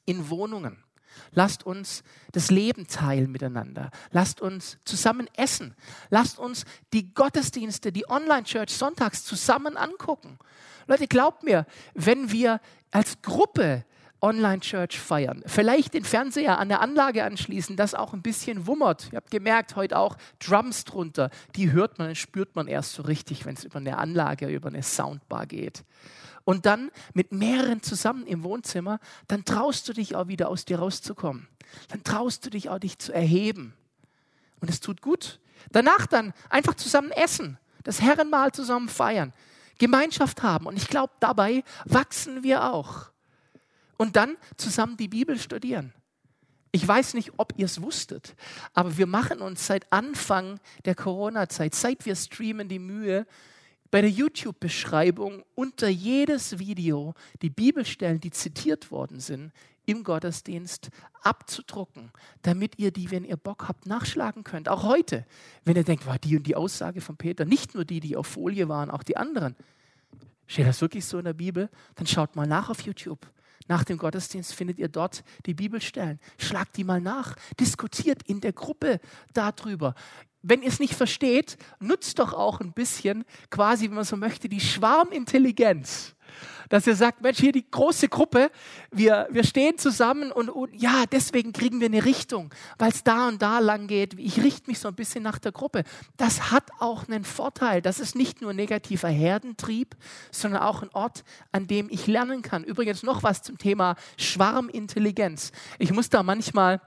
in 0.04 0.30
Wohnungen. 0.30 0.84
Lasst 1.32 1.64
uns 1.64 2.02
das 2.32 2.50
Leben 2.50 2.86
teilen 2.86 3.32
miteinander. 3.32 3.90
Lasst 4.12 4.40
uns 4.40 4.78
zusammen 4.84 5.28
essen. 5.36 5.74
Lasst 6.08 6.38
uns 6.38 6.64
die 6.92 7.12
Gottesdienste, 7.12 7.92
die 7.92 8.08
Online-Church 8.08 8.70
sonntags 8.70 9.24
zusammen 9.24 9.76
angucken. 9.76 10.38
Leute, 10.86 11.08
glaubt 11.08 11.42
mir, 11.42 11.66
wenn 11.94 12.30
wir 12.30 12.60
als 12.90 13.20
Gruppe 13.22 13.84
Online-Church 14.22 14.98
feiern. 15.00 15.42
Vielleicht 15.46 15.94
den 15.94 16.04
Fernseher 16.04 16.58
an 16.58 16.68
der 16.68 16.80
Anlage 16.80 17.24
anschließen, 17.24 17.76
das 17.76 17.94
auch 17.94 18.12
ein 18.12 18.22
bisschen 18.22 18.66
wummert. 18.66 19.08
Ihr 19.12 19.16
habt 19.16 19.30
gemerkt, 19.30 19.74
heute 19.74 19.98
auch 19.98 20.16
Drums 20.38 20.84
drunter. 20.84 21.30
Die 21.56 21.72
hört 21.72 21.98
man, 21.98 22.14
spürt 22.14 22.54
man 22.54 22.68
erst 22.68 22.94
so 22.94 23.02
richtig, 23.02 23.44
wenn 23.44 23.54
es 23.54 23.64
über 23.64 23.78
eine 23.78 23.98
Anlage, 23.98 24.46
über 24.46 24.68
eine 24.68 24.82
Soundbar 24.82 25.46
geht. 25.46 25.84
Und 26.44 26.66
dann 26.66 26.90
mit 27.14 27.32
mehreren 27.32 27.82
zusammen 27.82 28.26
im 28.26 28.42
Wohnzimmer, 28.44 29.00
dann 29.28 29.44
traust 29.44 29.88
du 29.88 29.92
dich 29.92 30.16
auch 30.16 30.28
wieder 30.28 30.48
aus 30.48 30.64
dir 30.64 30.78
rauszukommen. 30.78 31.48
Dann 31.88 32.04
traust 32.04 32.46
du 32.46 32.50
dich 32.50 32.70
auch, 32.70 32.78
dich 32.78 32.98
zu 32.98 33.12
erheben. 33.12 33.74
Und 34.60 34.70
es 34.70 34.80
tut 34.80 35.02
gut. 35.02 35.40
Danach 35.70 36.06
dann 36.06 36.32
einfach 36.48 36.74
zusammen 36.74 37.10
essen, 37.10 37.58
das 37.84 38.00
Herrenmahl 38.00 38.52
zusammen 38.52 38.88
feiern, 38.88 39.32
Gemeinschaft 39.78 40.42
haben. 40.42 40.66
Und 40.66 40.76
ich 40.76 40.88
glaube, 40.88 41.12
dabei 41.20 41.64
wachsen 41.84 42.42
wir 42.42 42.72
auch 42.72 43.11
und 44.02 44.16
dann 44.16 44.36
zusammen 44.56 44.96
die 44.96 45.06
Bibel 45.06 45.38
studieren. 45.38 45.92
Ich 46.72 46.86
weiß 46.86 47.14
nicht, 47.14 47.34
ob 47.36 47.52
ihr 47.56 47.66
es 47.66 47.80
wusstet, 47.80 48.34
aber 48.74 48.98
wir 48.98 49.06
machen 49.06 49.40
uns 49.40 49.64
seit 49.64 49.92
Anfang 49.92 50.58
der 50.84 50.96
Corona-Zeit, 50.96 51.72
seit 51.76 52.04
wir 52.04 52.16
streamen, 52.16 52.68
die 52.68 52.80
Mühe, 52.80 53.28
bei 53.92 54.00
der 54.00 54.10
YouTube-Beschreibung 54.10 55.44
unter 55.54 55.86
jedes 55.86 56.58
Video 56.58 57.14
die 57.42 57.50
Bibelstellen, 57.50 58.18
die 58.18 58.32
zitiert 58.32 58.90
worden 58.90 59.20
sind, 59.20 59.52
im 59.86 60.02
Gottesdienst 60.02 60.90
abzudrucken, 61.22 62.10
damit 62.40 62.80
ihr 62.80 62.90
die, 62.90 63.12
wenn 63.12 63.24
ihr 63.24 63.36
Bock 63.36 63.68
habt, 63.68 63.86
nachschlagen 63.86 64.42
könnt. 64.42 64.68
Auch 64.68 64.82
heute, 64.82 65.26
wenn 65.64 65.76
ihr 65.76 65.84
denkt, 65.84 66.06
war 66.06 66.18
die 66.18 66.38
und 66.38 66.48
die 66.48 66.56
Aussage 66.56 67.00
von 67.00 67.16
Peter, 67.16 67.44
nicht 67.44 67.76
nur 67.76 67.84
die, 67.84 68.00
die 68.00 68.16
auf 68.16 68.26
Folie 68.26 68.68
waren, 68.68 68.90
auch 68.90 69.04
die 69.04 69.16
anderen. 69.16 69.54
Steht 70.48 70.66
das 70.66 70.80
wirklich 70.80 71.04
so 71.04 71.18
in 71.18 71.24
der 71.24 71.34
Bibel? 71.34 71.70
Dann 71.94 72.08
schaut 72.08 72.34
mal 72.34 72.48
nach 72.48 72.68
auf 72.68 72.80
YouTube. 72.80 73.30
Nach 73.68 73.84
dem 73.84 73.98
Gottesdienst 73.98 74.54
findet 74.54 74.78
ihr 74.78 74.88
dort 74.88 75.24
die 75.46 75.54
Bibelstellen. 75.54 76.18
Schlagt 76.38 76.76
die 76.76 76.84
mal 76.84 77.00
nach. 77.00 77.36
Diskutiert 77.58 78.22
in 78.24 78.40
der 78.40 78.52
Gruppe 78.52 79.00
darüber. 79.32 79.94
Wenn 80.42 80.62
ihr 80.62 80.68
es 80.68 80.80
nicht 80.80 80.94
versteht, 80.94 81.56
nutzt 81.80 82.18
doch 82.18 82.32
auch 82.32 82.60
ein 82.60 82.72
bisschen, 82.72 83.24
quasi, 83.50 83.88
wenn 83.88 83.94
man 83.94 84.04
so 84.04 84.16
möchte, 84.16 84.48
die 84.48 84.60
Schwarmintelligenz 84.60 86.14
dass 86.72 86.86
er 86.86 86.96
sagt, 86.96 87.20
Mensch, 87.20 87.38
hier 87.38 87.52
die 87.52 87.70
große 87.70 88.08
Gruppe, 88.08 88.50
wir, 88.90 89.28
wir 89.30 89.44
stehen 89.44 89.76
zusammen 89.76 90.32
und, 90.32 90.48
und 90.48 90.74
ja, 90.74 91.04
deswegen 91.10 91.52
kriegen 91.52 91.80
wir 91.80 91.86
eine 91.88 92.06
Richtung, 92.06 92.48
weil 92.78 92.90
es 92.90 93.04
da 93.04 93.28
und 93.28 93.42
da 93.42 93.58
lang 93.58 93.88
geht. 93.88 94.18
Ich 94.18 94.42
richte 94.42 94.70
mich 94.70 94.78
so 94.78 94.88
ein 94.88 94.94
bisschen 94.94 95.22
nach 95.22 95.38
der 95.38 95.52
Gruppe. 95.52 95.84
Das 96.16 96.50
hat 96.50 96.64
auch 96.78 97.08
einen 97.08 97.24
Vorteil. 97.24 97.82
Das 97.82 98.00
ist 98.00 98.16
nicht 98.16 98.40
nur 98.40 98.54
negativer 98.54 99.10
Herdentrieb, 99.10 99.94
sondern 100.30 100.62
auch 100.62 100.82
ein 100.82 100.88
Ort, 100.94 101.24
an 101.52 101.66
dem 101.66 101.90
ich 101.90 102.06
lernen 102.06 102.40
kann. 102.40 102.64
Übrigens 102.64 103.02
noch 103.02 103.22
was 103.22 103.42
zum 103.42 103.58
Thema 103.58 103.96
Schwarmintelligenz. 104.16 105.52
Ich 105.78 105.92
muss 105.92 106.08
da 106.08 106.22
manchmal 106.22 106.80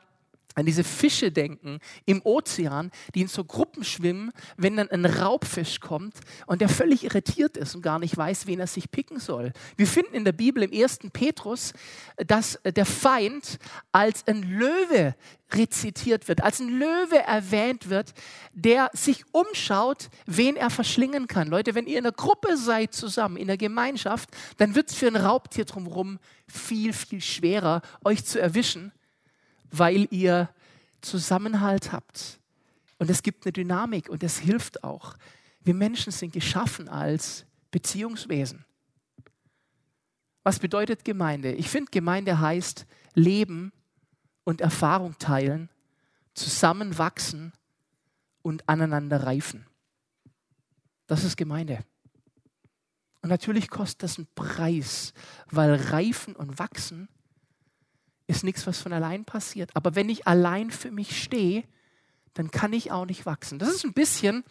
an 0.56 0.66
diese 0.66 0.84
Fische 0.84 1.32
denken 1.32 1.80
im 2.06 2.22
Ozean, 2.24 2.92
die 3.14 3.22
in 3.22 3.28
so 3.28 3.44
Gruppen 3.44 3.84
schwimmen, 3.84 4.32
wenn 4.58 4.78
dann 4.78 4.90
ein 4.90 5.06
Raubfisch 5.06 5.80
kommt 5.80 6.16
und 6.48 6.62
der 6.62 6.70
völlig 6.70 7.04
irritiert 7.04 7.58
ist 7.58 7.76
und 7.76 7.82
gar 7.82 8.00
nicht 8.00 8.18
weiß, 8.18 8.48
wen 8.48 8.60
er 8.60 8.68
sich 8.68 8.90
picken 8.90 9.20
soll. 9.20 9.52
Wir 9.76 9.88
finden 9.88 10.16
in 10.16 10.26
der 10.26 10.32
Bibel 10.32 10.64
im 10.64 10.72
ersten 10.72 11.12
Petrus, 11.12 11.74
dass 12.18 12.60
der 12.64 12.86
Feind 12.86 13.60
als 13.92 14.26
ein 14.28 14.44
Löwe 14.44 15.16
rezitiert 15.54 16.28
wird, 16.28 16.42
als 16.42 16.60
ein 16.60 16.70
Löwe 16.70 17.20
erwähnt 17.20 17.90
wird, 17.90 18.14
der 18.54 18.90
sich 18.94 19.24
umschaut, 19.32 20.10
wen 20.26 20.56
er 20.56 20.70
verschlingen 20.70 21.28
kann. 21.28 21.50
Leute, 21.50 21.76
wenn 21.76 21.86
ihr 21.86 22.00
in 22.00 22.06
einer 22.06 22.16
Gruppe 22.16 22.58
seid 22.58 22.94
zusammen, 22.94 23.38
in 23.38 23.48
der 23.48 23.58
Gemeinschaft, 23.58 24.30
dann 24.58 24.74
wird 24.76 24.90
es 24.90 24.96
für 24.96 25.08
ein 25.08 25.16
Raubtier 25.16 25.66
drumherum 25.66 26.20
viel, 26.48 26.94
viel 26.94 27.22
schwerer, 27.22 27.82
euch 28.04 28.26
zu 28.26 28.40
erwischen 28.40 28.92
weil 29.78 30.08
ihr 30.12 30.50
Zusammenhalt 31.02 31.92
habt. 31.92 32.40
Und 32.98 33.10
es 33.10 33.24
gibt 33.24 33.46
eine 33.46 33.54
Dynamik 33.54 34.10
und 34.10 34.24
es 34.24 34.40
hilft 34.40 34.84
auch. 34.84 35.16
Wir 35.62 35.74
Menschen 35.74 36.12
sind 36.12 36.34
geschaffen 36.34 36.88
als 36.88 37.46
Beziehungswesen. 37.72 38.66
Was 40.44 40.60
bedeutet 40.60 41.04
Gemeinde? 41.04 41.54
Ich 41.54 41.70
finde, 41.70 41.92
Gemeinde 41.92 42.40
heißt 42.40 42.86
Leben 43.16 43.74
und 44.44 44.62
Erfahrung 44.62 45.18
teilen, 45.18 45.70
zusammenwachsen 46.36 47.52
und 48.42 48.68
aneinander 48.70 49.24
reifen. 49.24 49.66
Das 51.08 51.24
ist 51.24 51.36
Gemeinde. 51.36 51.84
Und 53.22 53.30
natürlich 53.30 53.70
kostet 53.70 54.04
das 54.04 54.18
einen 54.18 54.28
Preis, 54.36 55.14
weil 55.50 55.74
Reifen 55.74 56.36
und 56.36 56.60
Wachsen 56.60 57.10
ist 58.28 58.44
nichts, 58.44 58.66
was 58.66 58.80
von 58.80 58.94
allein 58.94 59.26
passiert. 59.26 59.72
Aber 59.76 59.96
wenn 59.96 60.10
ich 60.10 60.28
allein 60.28 60.72
für 60.72 60.92
mich 60.92 61.22
stehe, 61.22 61.64
dann 62.34 62.52
kann 62.52 62.74
ich 62.74 62.92
auch 62.92 63.06
nicht 63.06 63.26
wachsen. 63.26 63.60
Das 63.60 63.70
ist 63.70 63.86
ein 63.86 63.94
bisschen 63.94 64.44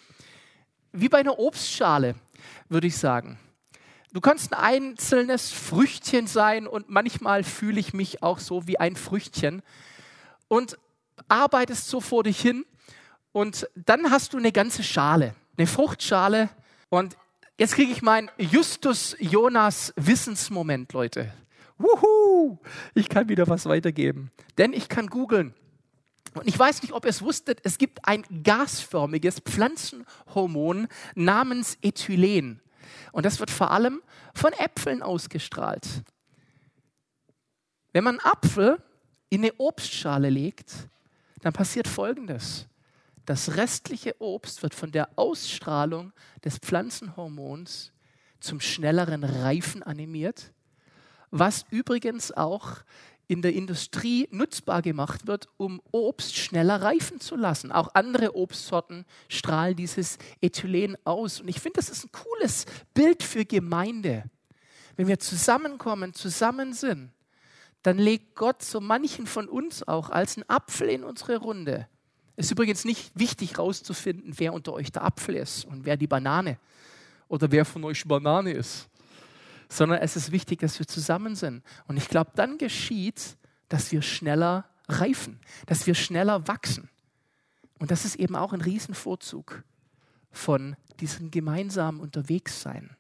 wie 0.93 1.09
bei 1.09 1.19
einer 1.19 1.39
Obstschale, 1.39 2.15
würde 2.69 2.87
ich 2.87 2.97
sagen. 2.97 3.39
Du 4.13 4.21
kannst 4.21 4.53
ein 4.53 4.61
einzelnes 4.61 5.51
Früchtchen 5.51 6.29
sein 6.29 6.69
und 6.69 6.89
manchmal 6.89 7.43
fühle 7.43 7.81
ich 7.81 7.93
mich 7.93 8.23
auch 8.23 8.39
so 8.39 8.67
wie 8.69 8.79
ein 8.79 8.95
Früchtchen 8.95 9.63
und 10.47 10.79
arbeitest 11.27 11.89
so 11.89 12.01
vor 12.01 12.23
dich 12.23 12.41
hin 12.41 12.65
und 13.33 13.69
dann 13.75 14.13
hast 14.13 14.33
du 14.33 14.39
eine 14.39 14.53
ganze 14.53 14.85
Schale, 14.85 15.35
eine 15.59 15.67
Fruchtschale 15.67 16.49
und 16.91 17.17
jetzt 17.59 17.75
kriege 17.75 17.91
ich 17.91 18.03
meinen 18.03 18.31
Justus 18.39 19.17
Jonas 19.19 19.93
Wissensmoment, 19.97 20.93
Leute. 20.93 21.33
Wuhu, 21.79 22.59
ich 22.95 23.09
kann 23.09 23.29
wieder 23.29 23.49
was 23.49 23.67
weitergeben. 23.67 24.31
Denn 24.59 24.73
ich 24.73 24.89
kann 24.89 25.09
googeln. 25.09 25.55
Und 26.35 26.49
ich 26.49 26.59
weiß 26.59 26.83
nicht, 26.83 26.93
ob 26.93 27.05
ihr 27.05 27.11
es 27.11 27.23
wusstet, 27.23 27.61
es 27.63 27.79
gibt 27.79 28.07
ein 28.07 28.25
gasförmiges 28.43 29.41
Pflanzenhormon 29.41 30.89
namens 31.15 31.79
Ethylen. 31.83 32.61
Und 33.13 33.25
das 33.25 33.39
wird 33.41 33.51
vor 33.51 33.71
allem 33.71 34.03
von 34.35 34.53
Äpfeln 34.53 35.03
ausgestrahlt. 35.03 35.87
Wenn 37.93 38.05
man 38.05 38.19
einen 38.19 38.33
Apfel 38.33 38.83
in 39.31 39.43
eine 39.43 39.55
Obstschale 39.59 40.29
legt, 40.29 40.73
dann 41.41 41.53
passiert 41.53 41.87
Folgendes. 41.87 42.67
Das 43.25 43.57
restliche 43.57 44.17
Obst 44.19 44.63
wird 44.63 44.75
von 44.75 44.91
der 44.91 45.09
Ausstrahlung 45.17 46.13
des 46.45 46.59
Pflanzenhormons 46.59 47.93
zum 48.41 48.61
schnelleren 48.61 49.25
Reifen 49.25 49.83
animiert 49.83 50.53
was 51.37 51.65
übrigens 51.71 52.31
auch 52.31 52.77
in 53.27 53.43
der 53.43 53.55
Industrie 53.55 54.29
nutzbar 54.31 54.83
gemacht 54.83 55.27
wird, 55.27 55.49
um 55.57 55.83
Obst 55.91 56.37
schneller 56.37 56.81
reifen 56.81 57.19
zu 57.19 57.35
lassen. 57.35 57.73
Auch 57.73 57.95
andere 57.95 58.37
Obstsorten 58.37 59.05
strahlen 59.29 59.75
dieses 59.75 60.19
Ethylen 60.41 60.97
aus. 61.05 61.41
Und 61.41 61.49
ich 61.49 61.59
finde, 61.61 61.79
das 61.81 61.89
ist 61.89 62.05
ein 62.05 62.13
cooles 62.13 62.67
Bild 62.93 63.25
für 63.25 63.45
Gemeinde. 63.45 64.25
Wenn 64.97 65.09
wir 65.09 65.19
zusammenkommen, 65.19 66.15
zusammen 66.15 66.73
sind, 66.73 67.11
dann 67.83 67.99
legt 67.99 68.37
Gott 68.37 68.63
so 68.63 68.81
manchen 68.81 69.27
von 69.27 69.49
uns 69.49 69.87
auch 69.87 70.11
als 70.11 70.37
einen 70.37 70.49
Apfel 70.49 70.89
in 70.89 71.03
unsere 71.03 71.39
Runde. 71.39 71.89
Es 72.37 72.47
ist 72.47 72.53
übrigens 72.53 72.85
nicht 72.85 73.11
wichtig 73.19 73.55
herauszufinden, 73.55 74.35
wer 74.37 74.53
unter 74.53 74.73
euch 74.73 74.93
der 74.93 75.05
Apfel 75.05 75.35
ist 75.35 75.65
und 75.65 75.85
wer 75.85 75.97
die 75.97 76.07
Banane 76.07 76.59
oder 77.27 77.51
wer 77.51 77.65
von 77.65 77.83
euch 77.85 78.05
Banane 78.07 78.53
ist 78.53 78.89
sondern 79.75 79.99
es 80.01 80.15
ist 80.15 80.31
wichtig, 80.31 80.61
dass 80.61 80.79
wir 80.79 80.87
zusammen 80.87 81.35
sind. 81.35 81.63
Und 81.89 81.97
ich 81.97 82.09
glaube, 82.09 82.31
dann 82.37 82.59
geschieht, 82.59 83.37
dass 83.69 83.91
wir 83.91 84.03
schneller 84.03 84.67
reifen, 84.89 85.41
dass 85.67 85.87
wir 85.87 85.95
schneller 85.95 86.47
wachsen. 86.47 86.89
Und 87.81 87.91
das 87.91 88.05
ist 88.05 88.17
eben 88.17 88.37
auch 88.37 88.53
ein 88.53 88.61
Riesenvorzug 88.61 89.65
von 90.31 90.77
diesem 91.01 91.31
gemeinsamen 91.31 92.01
Unterwegssein. 92.01 92.97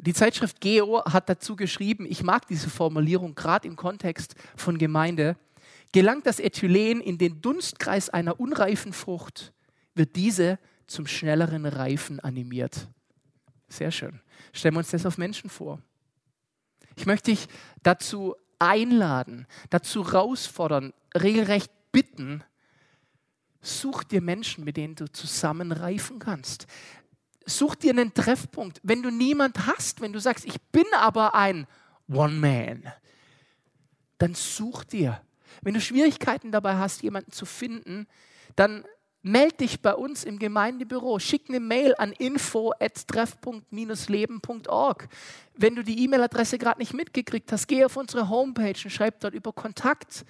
Die 0.00 0.12
Zeitschrift 0.12 0.60
Geo 0.60 1.04
hat 1.04 1.28
dazu 1.28 1.56
geschrieben, 1.56 2.06
ich 2.08 2.22
mag 2.22 2.46
diese 2.48 2.70
Formulierung 2.70 3.34
gerade 3.34 3.68
im 3.68 3.76
Kontext 3.76 4.34
von 4.56 4.76
Gemeinde, 4.78 5.36
gelangt 5.92 6.26
das 6.26 6.40
Ethylen 6.40 7.00
in 7.00 7.18
den 7.18 7.40
Dunstkreis 7.40 8.10
einer 8.10 8.40
unreifen 8.40 8.92
Frucht, 8.92 9.52
wird 9.94 10.16
diese 10.16 10.58
zum 10.86 11.06
schnelleren 11.06 11.66
Reifen 11.66 12.20
animiert. 12.20 12.88
Sehr 13.68 13.90
schön. 13.90 14.20
Stellen 14.52 14.74
wir 14.74 14.78
uns 14.78 14.90
das 14.90 15.06
auf 15.06 15.18
Menschen 15.18 15.50
vor. 15.50 15.80
Ich 16.96 17.06
möchte 17.06 17.30
dich 17.30 17.46
dazu 17.82 18.34
einladen, 18.58 19.46
dazu 19.70 20.06
herausfordern, 20.06 20.92
regelrecht 21.14 21.70
bitten, 21.92 22.42
such 23.60 24.04
dir 24.04 24.20
Menschen, 24.20 24.64
mit 24.64 24.76
denen 24.76 24.94
du 24.94 25.10
zusammen 25.12 25.72
reifen 25.72 26.18
kannst. 26.18 26.66
Such 27.46 27.74
dir 27.76 27.92
einen 27.92 28.14
Treffpunkt. 28.14 28.80
Wenn 28.82 29.02
du 29.02 29.10
niemand 29.10 29.66
hast, 29.66 30.00
wenn 30.00 30.12
du 30.12 30.20
sagst, 30.20 30.44
ich 30.44 30.60
bin 30.72 30.84
aber 30.94 31.34
ein 31.34 31.66
One-Man, 32.08 32.92
dann 34.18 34.34
such 34.34 34.84
dir. 34.84 35.22
Wenn 35.62 35.74
du 35.74 35.80
Schwierigkeiten 35.80 36.52
dabei 36.52 36.76
hast, 36.76 37.02
jemanden 37.02 37.32
zu 37.32 37.46
finden, 37.46 38.06
dann 38.56 38.84
meld 39.22 39.60
dich 39.60 39.82
bei 39.82 39.94
uns 39.94 40.24
im 40.24 40.38
Gemeindebüro. 40.38 41.18
Schick 41.18 41.48
eine 41.48 41.60
Mail 41.60 41.94
an 41.98 42.12
info@treff.-leben.org. 42.12 45.08
Wenn 45.54 45.74
du 45.74 45.82
die 45.82 46.04
E-Mail-Adresse 46.04 46.58
gerade 46.58 46.80
nicht 46.80 46.94
mitgekriegt 46.94 47.50
hast, 47.52 47.66
geh 47.66 47.84
auf 47.84 47.96
unsere 47.96 48.28
Homepage 48.28 48.78
und 48.84 48.90
schreib 48.90 49.20
dort 49.20 49.34
über 49.34 49.52
Kontakt. 49.52 50.24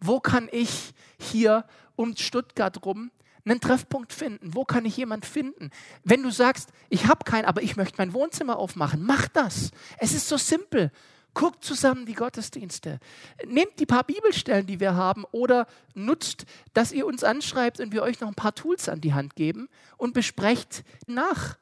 Wo 0.00 0.20
kann 0.20 0.48
ich 0.50 0.92
hier 1.18 1.64
um 1.96 2.16
Stuttgart 2.16 2.84
rum 2.84 3.10
einen 3.44 3.60
Treffpunkt 3.60 4.12
finden? 4.12 4.54
Wo 4.54 4.64
kann 4.64 4.84
ich 4.84 4.96
jemanden 4.96 5.26
finden? 5.26 5.70
Wenn 6.04 6.22
du 6.22 6.30
sagst, 6.30 6.70
ich 6.88 7.06
habe 7.06 7.24
keinen, 7.24 7.44
aber 7.44 7.62
ich 7.62 7.76
möchte 7.76 7.96
mein 7.98 8.12
Wohnzimmer 8.12 8.58
aufmachen, 8.58 9.02
mach 9.02 9.28
das. 9.28 9.70
Es 9.98 10.12
ist 10.12 10.28
so 10.28 10.36
simpel. 10.36 10.90
Guckt 11.34 11.64
zusammen 11.64 12.04
die 12.04 12.14
Gottesdienste. 12.14 12.98
Nehmt 13.46 13.78
die 13.78 13.86
paar 13.86 14.04
Bibelstellen, 14.04 14.66
die 14.66 14.80
wir 14.80 14.94
haben, 14.94 15.24
oder 15.32 15.66
nutzt, 15.94 16.44
dass 16.74 16.92
ihr 16.92 17.06
uns 17.06 17.24
anschreibt 17.24 17.80
und 17.80 17.92
wir 17.92 18.02
euch 18.02 18.20
noch 18.20 18.28
ein 18.28 18.34
paar 18.34 18.54
Tools 18.54 18.88
an 18.88 19.00
die 19.00 19.14
Hand 19.14 19.34
geben 19.34 19.68
und 19.96 20.12
besprecht 20.12 20.84
nach. 21.06 21.56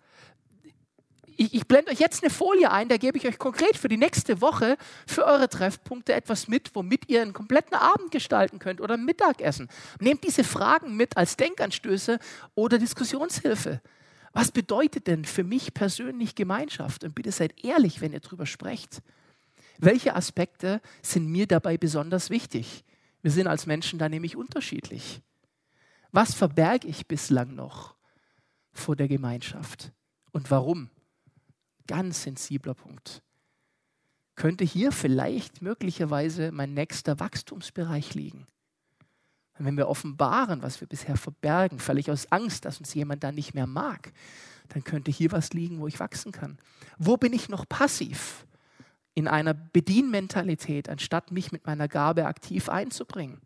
Ich, 1.37 1.55
ich 1.55 1.67
blende 1.67 1.93
euch 1.93 2.01
jetzt 2.01 2.23
eine 2.23 2.31
Folie 2.31 2.71
ein, 2.71 2.89
da 2.89 2.97
gebe 2.97 3.17
ich 3.17 3.27
euch 3.27 3.39
konkret 3.39 3.77
für 3.77 3.89
die 3.89 3.97
nächste 3.97 4.41
Woche 4.41 4.77
für 5.07 5.25
eure 5.25 5.49
Treffpunkte 5.49 6.13
etwas 6.13 6.49
mit, 6.49 6.75
womit 6.75 7.09
ihr 7.09 7.23
einen 7.23 7.33
kompletten 7.33 7.77
Abend 7.77 8.11
gestalten 8.11 8.59
könnt 8.59 8.81
oder 8.81 8.97
Mittagessen. 8.97 9.69
Nehmt 10.01 10.25
diese 10.25 10.45
Fragen 10.45 10.97
mit 10.97 11.17
als 11.17 11.37
Denkanstöße 11.37 12.19
oder 12.57 12.77
Diskussionshilfe. 12.77 13.81
Was 14.33 14.51
bedeutet 14.51 15.07
denn 15.07 15.25
für 15.25 15.45
mich 15.45 15.73
persönlich 15.75 16.35
Gemeinschaft? 16.35 17.05
Und 17.05 17.15
bitte 17.15 17.33
seid 17.33 17.65
ehrlich, 17.65 18.01
wenn 18.01 18.13
ihr 18.13 18.21
darüber 18.21 18.47
sprecht. 18.47 19.01
Welche 19.83 20.15
Aspekte 20.15 20.83
sind 21.01 21.27
mir 21.29 21.47
dabei 21.47 21.79
besonders 21.79 22.29
wichtig? 22.29 22.85
Wir 23.23 23.31
sind 23.31 23.47
als 23.47 23.65
Menschen 23.65 23.99
da 23.99 24.11
nämlich 24.11 24.37
unterschiedlich. 24.37 25.23
Was 26.13 26.35
verberge 26.35 26.87
ich 26.87 27.07
bislang 27.07 27.55
noch 27.55 27.95
vor 28.73 28.95
der 28.95 29.09
Gemeinschaft? 29.09 29.93
Und 30.33 30.51
warum? 30.51 30.91
Ganz 31.87 32.23
sensibler 32.23 32.75
Punkt. 32.75 33.23
Könnte 34.35 34.65
hier 34.65 34.93
vielleicht 34.93 35.63
möglicherweise 35.63 36.53
mein 36.53 36.75
nächster 36.75 37.19
Wachstumsbereich 37.19 38.15
liegen? 38.15 38.47
wenn 39.63 39.77
wir 39.77 39.89
offenbaren, 39.89 40.63
was 40.63 40.81
wir 40.81 40.89
bisher 40.89 41.19
verbergen, 41.19 41.79
völlig 41.79 42.11
aus 42.11 42.33
Angst, 42.33 42.65
dass 42.65 42.79
uns 42.79 42.95
jemand 42.95 43.23
da 43.23 43.31
nicht 43.31 43.53
mehr 43.53 43.67
mag, 43.67 44.11
dann 44.71 44.85
könnte 44.85 45.11
hier 45.11 45.33
was 45.33 45.53
liegen, 45.53 45.81
wo 45.81 45.87
ich 45.87 46.01
wachsen 46.01 46.33
kann. 46.33 46.57
Wo 46.97 47.19
bin 47.19 47.35
ich 47.35 47.51
noch 47.51 47.69
passiv? 47.69 48.47
In 49.15 49.29
einer 49.29 49.55
Bedienmentalität, 49.55 50.89
anstatt 50.89 51.31
mich 51.33 51.53
mit 51.53 51.67
meiner 51.67 51.89
Gabe 51.89 52.27
aktiv 52.27 52.69
einzubringen. 52.69 53.41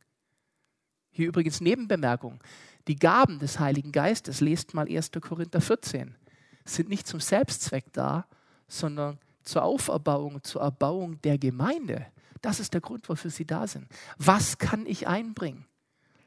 Hier 1.10 1.28
übrigens 1.28 1.60
Nebenbemerkung. 1.60 2.42
Die 2.88 2.96
Gaben 2.96 3.38
des 3.38 3.58
Heiligen 3.60 3.92
Geistes, 3.92 4.40
lest 4.40 4.74
mal 4.74 4.88
1. 4.88 5.12
Korinther 5.20 5.60
14, 5.60 6.16
sind 6.64 6.88
nicht 6.88 7.06
zum 7.06 7.20
Selbstzweck 7.20 7.92
da, 7.92 8.26
sondern 8.68 9.18
zur 9.42 9.62
Auferbauung, 9.62 10.42
zur 10.42 10.62
Erbauung 10.62 11.20
der 11.22 11.38
Gemeinde. 11.38 12.06
Das 12.42 12.60
ist 12.60 12.74
der 12.74 12.80
Grund, 12.80 13.08
wofür 13.08 13.30
sie 13.30 13.46
da 13.46 13.66
sind. 13.66 13.86
Was 14.18 14.58
kann 14.58 14.86
ich 14.86 15.06
einbringen? 15.06 15.66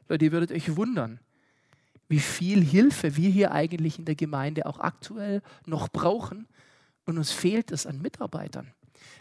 Leute, 0.08 0.26
ihr 0.26 0.32
würdet 0.32 0.52
euch 0.52 0.76
wundern, 0.76 1.20
wie 2.08 2.20
viel 2.20 2.64
Hilfe 2.64 3.18
wir 3.18 3.30
hier 3.30 3.52
eigentlich 3.52 4.00
in 4.00 4.06
der 4.06 4.16
Gemeinde 4.16 4.66
auch 4.66 4.80
aktuell 4.80 5.42
noch 5.66 5.90
brauchen. 5.90 6.48
Und 7.06 7.18
uns 7.18 7.32
fehlt 7.32 7.72
es 7.72 7.86
an 7.86 8.02
Mitarbeitern. 8.02 8.74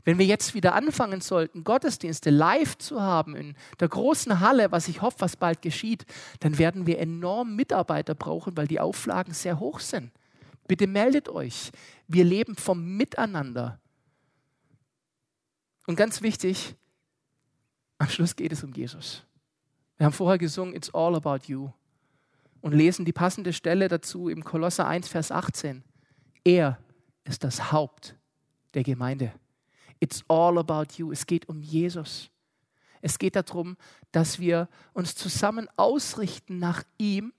Wenn 0.04 0.18
wir 0.18 0.26
jetzt 0.26 0.54
wieder 0.54 0.74
anfangen 0.74 1.20
sollten, 1.20 1.64
Gottesdienste 1.64 2.30
live 2.30 2.78
zu 2.78 3.02
haben 3.02 3.34
in 3.34 3.56
der 3.80 3.88
großen 3.88 4.40
Halle, 4.40 4.72
was 4.72 4.88
ich 4.88 5.02
hoffe, 5.02 5.16
was 5.20 5.36
bald 5.36 5.62
geschieht, 5.62 6.06
dann 6.40 6.58
werden 6.58 6.86
wir 6.86 6.98
enorm 6.98 7.56
Mitarbeiter 7.56 8.14
brauchen, 8.14 8.56
weil 8.56 8.66
die 8.66 8.80
Auflagen 8.80 9.34
sehr 9.34 9.58
hoch 9.58 9.80
sind. 9.80 10.12
Bitte 10.68 10.86
meldet 10.86 11.28
euch. 11.28 11.70
Wir 12.08 12.24
leben 12.24 12.56
vom 12.56 12.96
Miteinander. 12.96 13.80
Und 15.86 15.96
ganz 15.96 16.22
wichtig, 16.22 16.74
am 17.98 18.08
Schluss 18.08 18.36
geht 18.36 18.52
es 18.52 18.64
um 18.64 18.72
Jesus. 18.72 19.24
Wir 19.96 20.06
haben 20.06 20.12
vorher 20.12 20.38
gesungen, 20.38 20.74
It's 20.74 20.92
all 20.92 21.14
about 21.14 21.46
you. 21.46 21.70
Und 22.60 22.72
lesen 22.72 23.04
die 23.04 23.12
passende 23.12 23.52
Stelle 23.52 23.88
dazu 23.88 24.28
im 24.28 24.42
Kolosser 24.44 24.86
1, 24.86 25.08
Vers 25.08 25.30
18. 25.30 25.84
Er 26.44 26.78
ist 27.24 27.44
das 27.44 27.72
Haupt 27.72 28.16
der 28.74 28.82
Gemeinde. 28.82 29.32
It's 30.00 30.24
all 30.28 30.58
about 30.58 30.94
you. 30.96 31.12
Es 31.12 31.26
geht 31.26 31.48
um 31.48 31.62
Jesus. 31.62 32.30
Es 33.00 33.18
geht 33.18 33.36
darum, 33.36 33.76
dass 34.12 34.38
wir 34.38 34.68
uns 34.92 35.14
zusammen 35.14 35.68
ausrichten 35.76 36.58
nach 36.58 36.82
ihm 36.98 37.32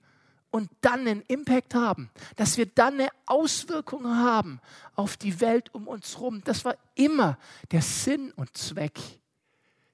und 0.50 0.70
dann 0.82 1.02
einen 1.02 1.22
Impact 1.28 1.76
haben, 1.76 2.10
dass 2.36 2.58
wir 2.58 2.66
dann 2.66 2.96
eine 2.96 3.10
Auswirkung 3.26 4.08
haben 4.08 4.60
auf 4.96 5.18
die 5.18 5.40
Welt 5.42 5.74
um 5.74 5.88
uns 5.88 6.16
herum. 6.16 6.42
Das 6.46 6.64
war 6.66 6.76
immer 6.96 7.38
der 7.72 7.82
Sinn 7.82 8.32
und 8.32 8.56
Zweck 8.58 9.00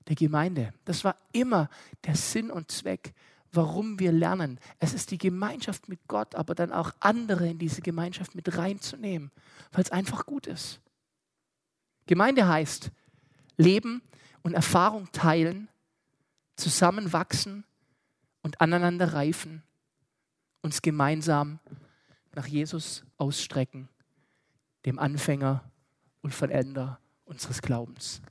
der 0.07 0.15
Gemeinde. 0.15 0.73
Das 0.85 1.03
war 1.03 1.15
immer 1.31 1.69
der 2.05 2.15
Sinn 2.15 2.51
und 2.51 2.71
Zweck, 2.71 3.13
warum 3.51 3.99
wir 3.99 4.11
lernen. 4.11 4.59
Es 4.79 4.93
ist 4.93 5.11
die 5.11 5.17
Gemeinschaft 5.17 5.89
mit 5.89 5.99
Gott, 6.07 6.35
aber 6.35 6.55
dann 6.55 6.71
auch 6.71 6.91
andere 6.99 7.47
in 7.49 7.57
diese 7.57 7.81
Gemeinschaft 7.81 8.35
mit 8.35 8.57
reinzunehmen, 8.57 9.31
weil 9.71 9.83
es 9.83 9.91
einfach 9.91 10.25
gut 10.25 10.47
ist. 10.47 10.79
Gemeinde 12.05 12.47
heißt 12.47 12.91
Leben 13.57 14.01
und 14.41 14.53
Erfahrung 14.53 15.11
teilen, 15.11 15.69
zusammenwachsen 16.55 17.63
und 18.41 18.61
aneinander 18.61 19.13
reifen, 19.13 19.63
uns 20.61 20.81
gemeinsam 20.81 21.59
nach 22.35 22.47
Jesus 22.47 23.03
ausstrecken, 23.17 23.89
dem 24.85 24.99
Anfänger 24.99 25.63
und 26.21 26.33
Vollender 26.33 26.99
unseres 27.25 27.61
Glaubens. 27.61 28.21